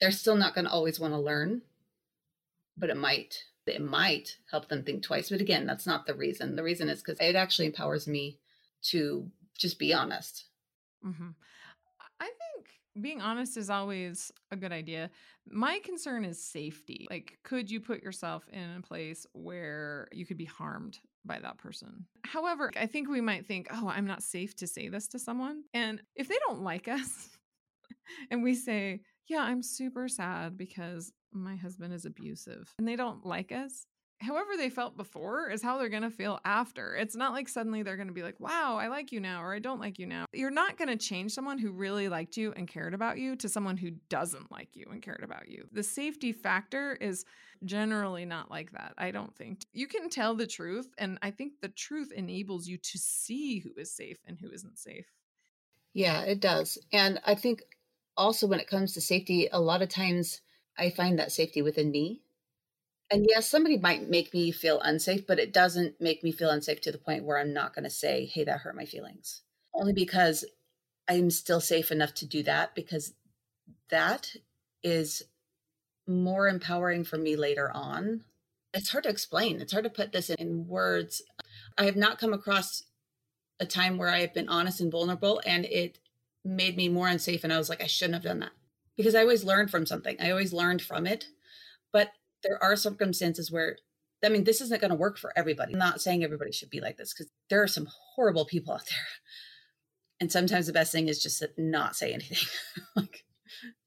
They're 0.00 0.10
still 0.10 0.36
not 0.36 0.54
going 0.54 0.66
to 0.66 0.70
always 0.70 1.00
want 1.00 1.14
to 1.14 1.18
learn, 1.18 1.62
but 2.76 2.90
it 2.90 2.96
might. 2.96 3.44
It 3.66 3.82
might 3.82 4.36
help 4.50 4.68
them 4.68 4.84
think 4.84 5.02
twice. 5.02 5.30
But 5.30 5.40
again, 5.40 5.66
that's 5.66 5.86
not 5.86 6.06
the 6.06 6.14
reason. 6.14 6.54
The 6.54 6.62
reason 6.62 6.88
is 6.88 7.02
because 7.02 7.18
it 7.20 7.34
actually 7.34 7.66
empowers 7.66 8.06
me 8.06 8.38
to 8.90 9.30
just 9.58 9.78
be 9.78 9.92
honest. 9.92 10.44
Mm-hmm. 11.04 11.30
Being 13.00 13.20
honest 13.20 13.56
is 13.56 13.68
always 13.68 14.32
a 14.50 14.56
good 14.56 14.72
idea. 14.72 15.10
My 15.48 15.80
concern 15.80 16.24
is 16.24 16.42
safety. 16.42 17.06
Like, 17.10 17.38
could 17.44 17.70
you 17.70 17.80
put 17.80 18.02
yourself 18.02 18.48
in 18.52 18.76
a 18.78 18.82
place 18.82 19.26
where 19.32 20.08
you 20.12 20.24
could 20.24 20.38
be 20.38 20.46
harmed 20.46 20.98
by 21.24 21.38
that 21.40 21.58
person? 21.58 22.06
However, 22.24 22.72
I 22.76 22.86
think 22.86 23.08
we 23.08 23.20
might 23.20 23.46
think, 23.46 23.68
oh, 23.70 23.88
I'm 23.88 24.06
not 24.06 24.22
safe 24.22 24.54
to 24.56 24.66
say 24.66 24.88
this 24.88 25.08
to 25.08 25.18
someone. 25.18 25.64
And 25.74 26.00
if 26.14 26.28
they 26.28 26.38
don't 26.46 26.62
like 26.62 26.88
us 26.88 27.30
and 28.30 28.42
we 28.42 28.54
say, 28.54 29.00
yeah, 29.28 29.40
I'm 29.40 29.62
super 29.62 30.08
sad 30.08 30.56
because 30.56 31.12
my 31.32 31.56
husband 31.56 31.92
is 31.92 32.04
abusive 32.06 32.72
and 32.78 32.86
they 32.86 32.96
don't 32.96 33.26
like 33.26 33.52
us, 33.52 33.86
however 34.18 34.56
they 34.56 34.70
felt 34.70 34.96
before 34.96 35.50
is 35.50 35.62
how 35.62 35.78
they're 35.78 35.88
going 35.88 36.02
to 36.02 36.10
feel 36.10 36.40
after. 36.44 36.96
It's 36.96 37.16
not 37.16 37.32
like 37.32 37.48
suddenly 37.48 37.82
they're 37.82 37.96
going 37.96 38.08
to 38.08 38.14
be 38.14 38.22
like, 38.22 38.40
wow, 38.40 38.76
I 38.76 38.88
like 38.88 39.12
you 39.12 39.20
now 39.20 39.42
or 39.42 39.54
I 39.54 39.58
don't 39.58 39.80
like 39.80 39.98
you 39.98 40.06
now. 40.06 40.26
You're 40.32 40.50
not 40.50 40.78
going 40.78 40.88
to 40.88 40.96
change 40.96 41.32
someone 41.32 41.58
who 41.58 41.70
really 41.70 42.08
liked 42.08 42.36
you 42.36 42.52
and 42.56 42.66
cared 42.66 42.94
about 42.94 43.18
you 43.18 43.36
to 43.36 43.48
someone 43.48 43.76
who 43.76 43.92
doesn't 44.08 44.50
like 44.50 44.74
you 44.74 44.86
and 44.90 45.02
cared 45.02 45.22
about 45.22 45.48
you. 45.48 45.66
The 45.72 45.82
safety 45.82 46.32
factor 46.32 46.94
is 46.94 47.24
generally 47.64 48.24
not 48.24 48.50
like 48.50 48.72
that. 48.72 48.94
I 48.96 49.10
don't 49.10 49.34
think. 49.34 49.60
You 49.72 49.86
can 49.86 50.08
tell 50.08 50.34
the 50.34 50.46
truth. 50.46 50.88
And 50.98 51.18
I 51.22 51.30
think 51.30 51.54
the 51.60 51.68
truth 51.68 52.12
enables 52.12 52.66
you 52.66 52.78
to 52.78 52.98
see 52.98 53.58
who 53.58 53.70
is 53.76 53.90
safe 53.90 54.18
and 54.26 54.38
who 54.38 54.50
isn't 54.50 54.78
safe. 54.78 55.06
Yeah, 55.92 56.22
it 56.22 56.40
does. 56.40 56.78
And 56.92 57.20
I 57.24 57.34
think 57.34 57.62
also 58.16 58.46
when 58.46 58.60
it 58.60 58.68
comes 58.68 58.94
to 58.94 59.00
safety, 59.00 59.48
a 59.50 59.60
lot 59.60 59.82
of 59.82 59.88
times 59.88 60.40
I 60.78 60.90
find 60.90 61.18
that 61.18 61.32
safety 61.32 61.62
within 61.62 61.90
me 61.90 62.22
and 63.10 63.26
yes, 63.28 63.48
somebody 63.48 63.78
might 63.78 64.08
make 64.08 64.34
me 64.34 64.50
feel 64.50 64.80
unsafe, 64.80 65.26
but 65.26 65.38
it 65.38 65.52
doesn't 65.52 66.00
make 66.00 66.24
me 66.24 66.32
feel 66.32 66.50
unsafe 66.50 66.80
to 66.82 66.92
the 66.92 66.98
point 66.98 67.24
where 67.24 67.38
I'm 67.38 67.52
not 67.52 67.74
going 67.74 67.84
to 67.84 67.90
say, 67.90 68.26
hey, 68.26 68.44
that 68.44 68.60
hurt 68.60 68.76
my 68.76 68.84
feelings. 68.84 69.42
Only 69.72 69.92
because 69.92 70.44
I'm 71.08 71.30
still 71.30 71.60
safe 71.60 71.92
enough 71.92 72.14
to 72.14 72.26
do 72.26 72.42
that 72.44 72.74
because 72.74 73.14
that 73.90 74.34
is 74.82 75.22
more 76.06 76.48
empowering 76.48 77.04
for 77.04 77.16
me 77.16 77.36
later 77.36 77.70
on. 77.72 78.24
It's 78.74 78.90
hard 78.90 79.04
to 79.04 79.10
explain. 79.10 79.60
It's 79.60 79.72
hard 79.72 79.84
to 79.84 79.90
put 79.90 80.12
this 80.12 80.30
in 80.30 80.66
words. 80.66 81.22
I 81.78 81.84
have 81.84 81.96
not 81.96 82.18
come 82.18 82.32
across 82.32 82.82
a 83.60 83.66
time 83.66 83.98
where 83.98 84.08
I 84.08 84.20
have 84.20 84.34
been 84.34 84.48
honest 84.48 84.80
and 84.80 84.90
vulnerable 84.90 85.40
and 85.46 85.64
it 85.64 85.98
made 86.44 86.76
me 86.76 86.88
more 86.88 87.08
unsafe. 87.08 87.44
And 87.44 87.52
I 87.52 87.58
was 87.58 87.68
like, 87.68 87.82
I 87.82 87.86
shouldn't 87.86 88.14
have 88.14 88.24
done 88.24 88.40
that 88.40 88.52
because 88.96 89.14
I 89.14 89.20
always 89.20 89.44
learned 89.44 89.70
from 89.70 89.86
something. 89.86 90.16
I 90.20 90.30
always 90.30 90.52
learned 90.52 90.82
from 90.82 91.06
it. 91.06 91.28
There 92.42 92.62
are 92.62 92.76
circumstances 92.76 93.50
where 93.50 93.76
I 94.24 94.28
mean, 94.28 94.44
this 94.44 94.60
isn't 94.60 94.80
going 94.80 94.90
to 94.90 94.96
work 94.96 95.18
for 95.18 95.32
everybody. 95.36 95.72
I'm 95.72 95.78
not 95.78 96.00
saying 96.00 96.24
everybody 96.24 96.50
should 96.50 96.70
be 96.70 96.80
like 96.80 96.96
this 96.96 97.12
because 97.12 97.30
there 97.50 97.62
are 97.62 97.68
some 97.68 97.86
horrible 98.14 98.44
people 98.44 98.74
out 98.74 98.86
there. 98.88 98.98
And 100.20 100.32
sometimes 100.32 100.66
the 100.66 100.72
best 100.72 100.92
thing 100.92 101.08
is 101.08 101.22
just 101.22 101.40
to 101.40 101.50
not 101.58 101.94
say 101.94 102.12
anything. 102.14 102.38
like 102.96 103.24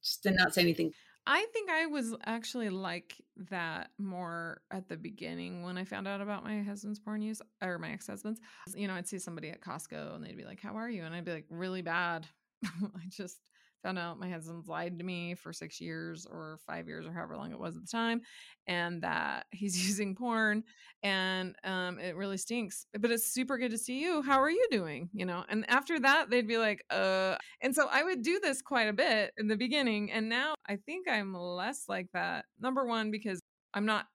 just 0.04 0.24
to 0.24 0.32
not 0.32 0.54
say 0.54 0.62
anything. 0.62 0.94
I 1.26 1.46
think 1.54 1.70
I 1.70 1.88
was 1.88 2.16
actually 2.26 2.70
like 2.70 3.16
that 3.50 3.92
more 3.98 4.62
at 4.72 4.88
the 4.90 4.98
beginning 4.98 5.64
when 5.64 5.78
I 5.78 5.84
found 5.84 6.08
out 6.08 6.22
about 6.22 6.44
my 6.44 6.62
husband's 6.62 7.00
porn 7.00 7.22
use 7.22 7.42
or 7.62 7.78
my 7.78 7.92
ex-husband's. 7.92 8.40
You 8.76 8.88
know, 8.88 8.96
I'd 8.96 9.08
see 9.08 9.20
somebody 9.20 9.50
at 9.50 9.62
Costco 9.62 10.16
and 10.16 10.24
they'd 10.24 10.38
be 10.38 10.46
like, 10.46 10.62
"How 10.62 10.76
are 10.76 10.90
you?" 10.90 11.04
and 11.04 11.14
I'd 11.14 11.26
be 11.26 11.34
like, 11.34 11.46
"Really 11.50 11.82
bad." 11.82 12.28
I 12.66 13.08
just 13.10 13.40
found 13.82 13.98
out 13.98 14.20
my 14.20 14.30
husband's 14.30 14.68
lied 14.68 14.98
to 14.98 15.06
me 15.06 15.36
for 15.36 15.54
six 15.54 15.80
years 15.80 16.26
or 16.30 16.60
five 16.66 16.88
years 16.88 17.06
or 17.06 17.14
however 17.14 17.38
long 17.38 17.52
it 17.52 17.60
was 17.60 17.76
at 17.76 17.82
the 17.82 17.88
time 17.88 18.22
and 18.68 19.02
that 19.02 19.46
he's 19.52 19.88
using 19.88 20.16
porn 20.16 20.64
and 21.04 21.56
um, 21.64 22.00
it 22.00 22.16
really 22.16 22.38
stinks 22.38 22.86
but 23.00 23.12
it's 23.12 23.34
super 23.34 23.58
good 23.58 23.72
to 23.72 23.78
see 23.78 24.02
you 24.02 24.22
how 24.22 24.42
are 24.42 24.50
you 24.50 24.68
doing 24.72 25.10
you 25.14 25.26
know 25.26 25.44
and 25.50 25.70
after 25.70 26.00
that 26.00 26.30
they'd 26.30 26.48
be 26.48 26.58
like 26.58 26.84
uh 26.90 27.36
and 27.62 27.74
so 27.74 27.88
i 27.92 28.04
would 28.04 28.22
do 28.22 28.40
this 28.42 28.62
quite 28.62 28.88
a 28.88 28.94
bit 28.94 29.32
in 29.38 29.48
the 29.48 29.58
beginning 29.58 30.12
and 30.12 30.30
now 30.30 30.54
i 30.68 30.76
think 30.76 31.08
i'm 31.08 31.34
less 31.34 31.86
like 31.88 32.08
that 32.14 32.46
number 32.60 32.86
one 32.86 33.12
because 33.12 33.40
i'm 33.74 33.86
not 33.86 34.06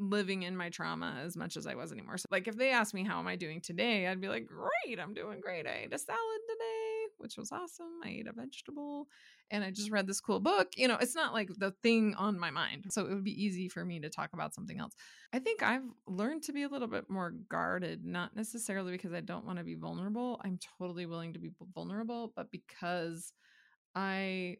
living 0.00 0.42
in 0.42 0.56
my 0.56 0.70
trauma 0.70 1.20
as 1.24 1.36
much 1.36 1.56
as 1.56 1.66
I 1.66 1.74
was 1.74 1.92
anymore. 1.92 2.16
So 2.16 2.26
like 2.30 2.48
if 2.48 2.56
they 2.56 2.70
ask 2.70 2.94
me 2.94 3.04
how 3.04 3.18
am 3.18 3.28
I 3.28 3.36
doing 3.36 3.60
today, 3.60 4.06
I'd 4.06 4.20
be 4.20 4.28
like, 4.28 4.46
"Great, 4.46 4.98
I'm 4.98 5.14
doing 5.14 5.40
great. 5.40 5.66
I 5.66 5.82
ate 5.84 5.92
a 5.92 5.98
salad 5.98 6.40
today, 6.48 6.79
which 7.20 7.36
was 7.36 7.52
awesome. 7.52 8.00
I 8.04 8.08
ate 8.10 8.26
a 8.26 8.32
vegetable 8.32 9.08
and 9.50 9.62
I 9.64 9.70
just 9.70 9.90
read 9.90 10.06
this 10.06 10.20
cool 10.20 10.40
book." 10.40 10.68
You 10.76 10.88
know, 10.88 10.96
it's 11.00 11.14
not 11.14 11.32
like 11.32 11.50
the 11.56 11.72
thing 11.82 12.14
on 12.16 12.38
my 12.38 12.50
mind. 12.50 12.86
So 12.90 13.06
it 13.06 13.14
would 13.14 13.24
be 13.24 13.44
easy 13.44 13.68
for 13.68 13.84
me 13.84 14.00
to 14.00 14.10
talk 14.10 14.30
about 14.32 14.54
something 14.54 14.78
else. 14.78 14.94
I 15.32 15.38
think 15.38 15.62
I've 15.62 15.88
learned 16.06 16.42
to 16.44 16.52
be 16.52 16.62
a 16.62 16.68
little 16.68 16.88
bit 16.88 17.08
more 17.10 17.32
guarded, 17.48 18.04
not 18.04 18.34
necessarily 18.36 18.92
because 18.92 19.12
I 19.12 19.20
don't 19.20 19.46
want 19.46 19.58
to 19.58 19.64
be 19.64 19.74
vulnerable. 19.74 20.40
I'm 20.44 20.58
totally 20.78 21.06
willing 21.06 21.34
to 21.34 21.38
be 21.38 21.50
vulnerable, 21.74 22.32
but 22.34 22.50
because 22.50 23.32
I 23.94 24.56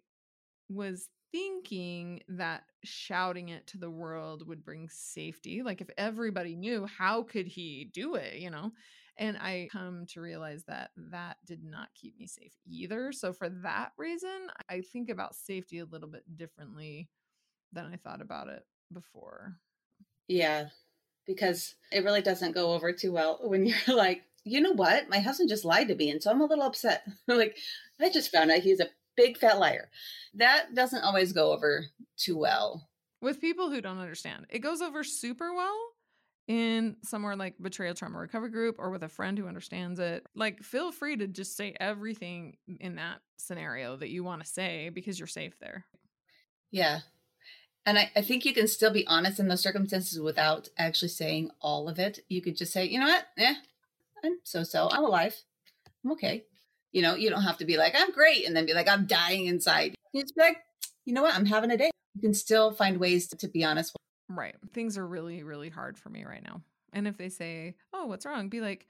was 0.69 1.09
thinking 1.33 2.23
that 2.29 2.65
shouting 2.85 3.51
it 3.51 3.67
to 3.69 3.79
the 3.79 3.91
world 3.91 4.47
would 4.47 4.65
bring 4.65 4.89
safety. 4.89 5.63
Like 5.63 5.81
if 5.81 5.89
everybody 5.97 6.57
knew, 6.57 6.87
how 6.87 7.23
could 7.23 7.47
he 7.47 7.91
do 7.93 8.17
it, 8.17 8.37
you 8.37 8.51
know? 8.51 8.73
And 9.21 9.37
I 9.37 9.69
come 9.71 10.07
to 10.15 10.23
realize 10.23 10.65
that 10.65 10.93
that 11.11 11.37
did 11.47 11.63
not 11.63 11.91
keep 11.95 12.19
me 12.19 12.27
safe 12.27 12.55
either. 12.67 13.13
So 13.13 13.35
for 13.35 13.51
that 13.63 13.93
reason, 13.99 14.49
I 14.69 14.81
think 14.81 15.11
about 15.11 15.37
safety 15.37 15.79
a 15.79 15.85
little 15.85 16.09
bit 16.09 16.25
differently 16.39 17.11
than 17.71 17.85
I 17.93 17.97
thought 17.97 18.23
about 18.23 18.49
it 18.49 18.65
before. 18.91 19.57
Yeah, 20.27 20.69
because 21.27 21.75
it 21.93 22.03
really 22.03 22.23
doesn't 22.23 22.55
go 22.55 22.73
over 22.73 22.95
too 22.95 23.13
well 23.13 23.41
when 23.45 23.67
you're 23.67 23.95
like, 23.95 24.23
you 24.45 24.63
know 24.63 24.73
what? 24.73 25.11
My 25.11 25.19
husband 25.19 25.51
just 25.51 25.67
lied 25.67 25.89
to 25.89 25.95
me. 25.95 26.11
And 26.11 26.23
so 26.23 26.31
I'm 26.31 26.41
a 26.41 26.47
little 26.47 26.65
upset. 26.65 27.07
like, 27.29 27.59
I 28.01 28.09
just 28.09 28.33
found 28.33 28.51
out 28.51 28.61
he's 28.61 28.81
a 28.81 28.89
big 29.19 29.37
fat 29.37 29.59
liar. 29.59 29.91
That 30.33 30.75
doesn't 30.75 31.05
always 31.05 31.35
go 31.35 31.53
over 31.53 31.85
too 32.17 32.39
well. 32.39 32.89
With 33.21 33.39
people 33.39 33.71
who 33.71 33.83
don't 33.83 33.99
understand, 33.99 34.47
it 34.49 34.61
goes 34.61 34.81
over 34.81 35.05
super 35.05 35.53
well 35.55 35.79
in 36.51 36.97
somewhere 37.05 37.37
like 37.37 37.55
betrayal 37.63 37.95
trauma 37.95 38.19
recovery 38.19 38.51
group 38.51 38.75
or 38.81 38.91
with 38.91 39.05
a 39.05 39.09
friend 39.09 39.39
who 39.39 39.47
understands 39.47 40.01
it. 40.01 40.27
Like, 40.35 40.65
feel 40.65 40.91
free 40.91 41.17
to 41.17 41.29
just 41.29 41.57
say 41.57 41.77
everything 41.79 42.57
in 42.81 42.97
that 42.97 43.21
scenario 43.37 43.97
that 43.97 44.09
you 44.09 44.25
want 44.25 44.43
to 44.43 44.51
say 44.51 44.89
because 44.93 45.17
you're 45.17 45.29
safe 45.29 45.57
there. 45.61 45.87
Yeah. 46.73 47.03
And 47.87 48.01
I, 48.01 48.11
I 48.17 48.23
think 48.23 48.45
you 48.45 48.53
can 48.53 48.67
still 48.67 48.93
be 48.93 49.07
honest 49.07 49.39
in 49.39 49.47
those 49.47 49.61
circumstances 49.61 50.19
without 50.19 50.69
actually 50.77 51.11
saying 51.11 51.53
all 51.61 51.89
of 51.89 52.01
it. 52.01 52.19
You 52.29 52.43
could 52.43 52.57
just 52.57 52.73
say, 52.73 52.85
you 52.85 52.99
know 52.99 53.07
what? 53.07 53.27
Eh, 53.39 53.55
I'm 54.25 54.39
so 54.43 54.65
so. 54.65 54.89
I'm 54.91 55.05
alive. 55.05 55.41
I'm 56.05 56.11
okay. 56.13 56.47
You 56.91 57.03
know, 57.03 57.15
you 57.15 57.31
don't 57.31 57.43
have 57.43 57.59
to 57.59 57.65
be 57.65 57.77
like, 57.77 57.95
I'm 57.97 58.11
great, 58.11 58.45
and 58.45 58.57
then 58.57 58.67
be 58.67 58.75
like, 58.75 58.89
I'm 58.89 59.07
dying 59.07 59.47
inside. 59.47 59.95
You 60.13 60.23
just 60.23 60.35
be 60.35 60.43
like, 60.43 60.57
you 61.05 61.15
know 61.15 61.23
what, 61.23 61.37
I'm 61.37 61.47
having 61.47 61.71
a 61.71 61.77
day. 61.77 61.91
You 62.17 62.23
can 62.23 62.35
still 62.35 62.73
find 62.73 62.99
ways 62.99 63.29
to, 63.29 63.37
to 63.37 63.49
be 63.49 63.63
honest. 63.63 63.95
Right. 64.31 64.55
Things 64.73 64.97
are 64.97 65.07
really, 65.07 65.43
really 65.43 65.69
hard 65.69 65.99
for 65.99 66.09
me 66.09 66.25
right 66.25 66.43
now. 66.43 66.63
And 66.93 67.07
if 67.07 67.19
they 67.19 67.29
say, 67.29 67.75
Oh, 67.93 68.07
what's 68.07 68.25
wrong? 68.25 68.49
Be 68.49 68.61
like, 68.61 68.87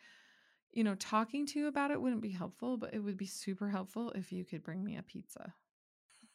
you 0.72 0.84
know, 0.84 0.94
talking 0.96 1.46
to 1.46 1.58
you 1.58 1.66
about 1.68 1.90
it 1.90 2.00
wouldn't 2.00 2.22
be 2.22 2.30
helpful, 2.30 2.76
but 2.76 2.94
it 2.94 3.00
would 3.00 3.16
be 3.16 3.26
super 3.26 3.70
helpful 3.70 4.12
if 4.12 4.32
you 4.32 4.44
could 4.44 4.62
bring 4.62 4.84
me 4.84 4.96
a 4.96 5.02
pizza. 5.02 5.54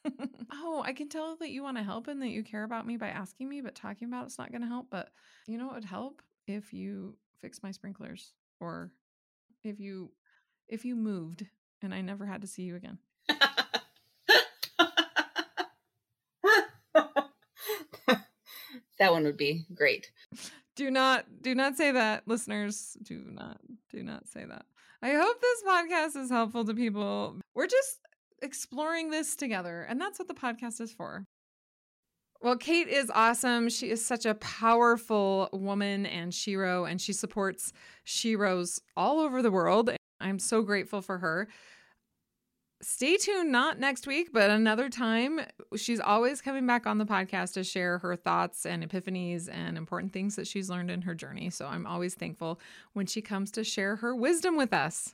oh, 0.51 0.83
I 0.85 0.93
can 0.93 1.09
tell 1.09 1.35
that 1.37 1.51
you 1.51 1.63
want 1.63 1.77
to 1.77 1.83
help 1.83 2.07
and 2.07 2.21
that 2.21 2.29
you 2.29 2.43
care 2.43 2.63
about 2.63 2.87
me 2.87 2.97
by 2.97 3.09
asking 3.09 3.49
me, 3.49 3.61
but 3.61 3.75
talking 3.75 4.07
about 4.07 4.25
it's 4.25 4.37
not 4.39 4.51
going 4.51 4.61
to 4.61 4.67
help. 4.67 4.87
But 4.89 5.11
you 5.47 5.57
know 5.57 5.69
it 5.71 5.75
would 5.75 5.85
help 5.85 6.21
if 6.47 6.73
you 6.73 7.15
fix 7.41 7.63
my 7.63 7.71
sprinklers 7.71 8.33
or 8.59 8.91
if 9.63 9.79
you 9.79 10.11
if 10.67 10.85
you 10.85 10.95
moved 10.95 11.45
and 11.81 11.93
I 11.93 12.01
never 12.01 12.25
had 12.25 12.41
to 12.41 12.47
see 12.47 12.63
you 12.63 12.75
again. 12.75 12.99
that 18.99 19.11
one 19.11 19.23
would 19.23 19.37
be 19.37 19.65
great. 19.73 20.11
Do 20.75 20.91
not 20.91 21.25
do 21.41 21.55
not 21.55 21.77
say 21.77 21.91
that, 21.91 22.23
listeners. 22.27 22.97
Do 23.03 23.23
not 23.31 23.59
do 23.89 24.03
not 24.03 24.27
say 24.27 24.45
that. 24.45 24.65
I 25.01 25.11
hope 25.11 25.39
this 25.39 25.63
podcast 25.63 26.21
is 26.21 26.29
helpful 26.29 26.65
to 26.65 26.73
people. 26.73 27.37
We're 27.53 27.67
just 27.67 27.99
exploring 28.41 29.09
this 29.09 29.35
together, 29.35 29.85
and 29.87 29.99
that's 29.99 30.19
what 30.19 30.27
the 30.27 30.33
podcast 30.33 30.81
is 30.81 30.91
for. 30.91 31.25
Well, 32.41 32.57
Kate 32.57 32.87
is 32.87 33.09
awesome. 33.13 33.69
She 33.69 33.89
is 33.89 34.05
such 34.05 34.25
a 34.25 34.35
powerful 34.35 35.49
woman 35.53 36.05
and 36.05 36.31
Shero, 36.31 36.89
and 36.89 37.01
she 37.01 37.13
supports 37.13 37.71
Sheroes 38.05 38.79
all 38.97 39.19
over 39.19 39.41
the 39.41 39.51
world. 39.51 39.89
I'm 40.19 40.39
so 40.39 40.61
grateful 40.61 41.01
for 41.01 41.19
her 41.19 41.47
stay 42.81 43.17
tuned, 43.17 43.51
not 43.51 43.79
next 43.79 44.07
week, 44.07 44.29
but 44.31 44.49
another 44.49 44.89
time. 44.89 45.41
She's 45.75 45.99
always 45.99 46.41
coming 46.41 46.67
back 46.67 46.85
on 46.85 46.97
the 46.97 47.05
podcast 47.05 47.53
to 47.53 47.63
share 47.63 47.99
her 47.99 48.15
thoughts 48.15 48.65
and 48.65 48.87
epiphanies 48.87 49.49
and 49.51 49.77
important 49.77 50.13
things 50.13 50.35
that 50.35 50.47
she's 50.47 50.69
learned 50.69 50.91
in 50.91 51.01
her 51.03 51.15
journey. 51.15 51.49
So 51.49 51.65
I'm 51.65 51.85
always 51.87 52.15
thankful 52.15 52.59
when 52.93 53.05
she 53.05 53.21
comes 53.21 53.51
to 53.51 53.63
share 53.63 53.97
her 53.97 54.15
wisdom 54.15 54.55
with 54.57 54.73
us. 54.73 55.13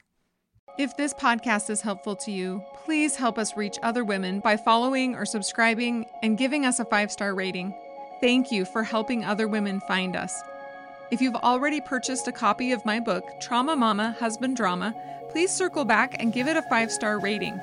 If 0.78 0.96
this 0.96 1.14
podcast 1.14 1.70
is 1.70 1.82
helpful 1.82 2.16
to 2.18 2.32
you, 2.32 2.64
please 2.86 3.16
help 3.16 3.38
us 3.38 3.58
reach 3.58 3.78
other 3.84 4.04
women 4.06 4.40
by 4.40 4.56
following 4.56 5.16
or 5.16 5.26
subscribing 5.26 6.06
and 6.24 6.38
giving 6.38 6.66
us 6.66 6.80
a 6.80 6.86
five 6.86 7.12
star 7.12 7.36
rating. 7.36 7.74
Thank 8.22 8.52
you 8.52 8.66
for 8.66 8.84
helping 8.84 9.26
other 9.26 9.48
women 9.48 9.82
find 9.82 10.16
us. 10.16 10.42
If 11.12 11.22
you've 11.22 11.36
already 11.36 11.82
purchased 11.82 12.30
a 12.30 12.32
copy 12.32 12.72
of 12.72 12.86
my 12.86 13.02
book, 13.02 13.42
Trauma 13.42 13.76
Mama 13.76 14.16
Husband 14.18 14.56
Drama, 14.56 14.96
please 15.30 15.52
circle 15.52 15.84
back 15.84 16.16
and 16.22 16.32
give 16.32 16.48
it 16.48 16.56
a 16.56 16.62
five 16.62 16.90
star 16.90 17.20
rating. 17.20 17.60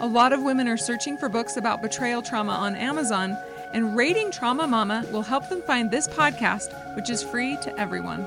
A 0.00 0.06
lot 0.06 0.32
of 0.32 0.44
women 0.44 0.68
are 0.68 0.76
searching 0.76 1.16
for 1.18 1.28
books 1.28 1.56
about 1.56 1.82
betrayal 1.82 2.22
trauma 2.22 2.52
on 2.52 2.76
Amazon, 2.76 3.36
and 3.74 3.96
rating 3.96 4.30
Trauma 4.30 4.68
Mama 4.68 5.04
will 5.10 5.22
help 5.22 5.48
them 5.48 5.62
find 5.62 5.90
this 5.90 6.06
podcast, 6.06 6.72
which 6.94 7.10
is 7.10 7.24
free 7.24 7.56
to 7.62 7.76
everyone. 7.76 8.24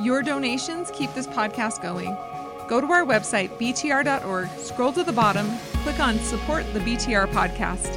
Your 0.00 0.24
donations 0.24 0.90
keep 0.92 1.14
this 1.14 1.28
podcast 1.28 1.80
going. 1.80 2.16
Go 2.68 2.80
to 2.80 2.90
our 2.90 3.04
website, 3.04 3.50
btr.org, 3.60 4.48
scroll 4.58 4.92
to 4.92 5.04
the 5.04 5.12
bottom, 5.12 5.48
click 5.84 6.00
on 6.00 6.18
Support 6.18 6.64
the 6.74 6.80
BTR 6.80 7.28
Podcast. 7.28 7.96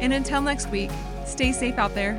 And 0.00 0.12
until 0.12 0.40
next 0.40 0.70
week, 0.70 0.90
stay 1.24 1.50
safe 1.50 1.78
out 1.78 1.96
there 1.96 2.16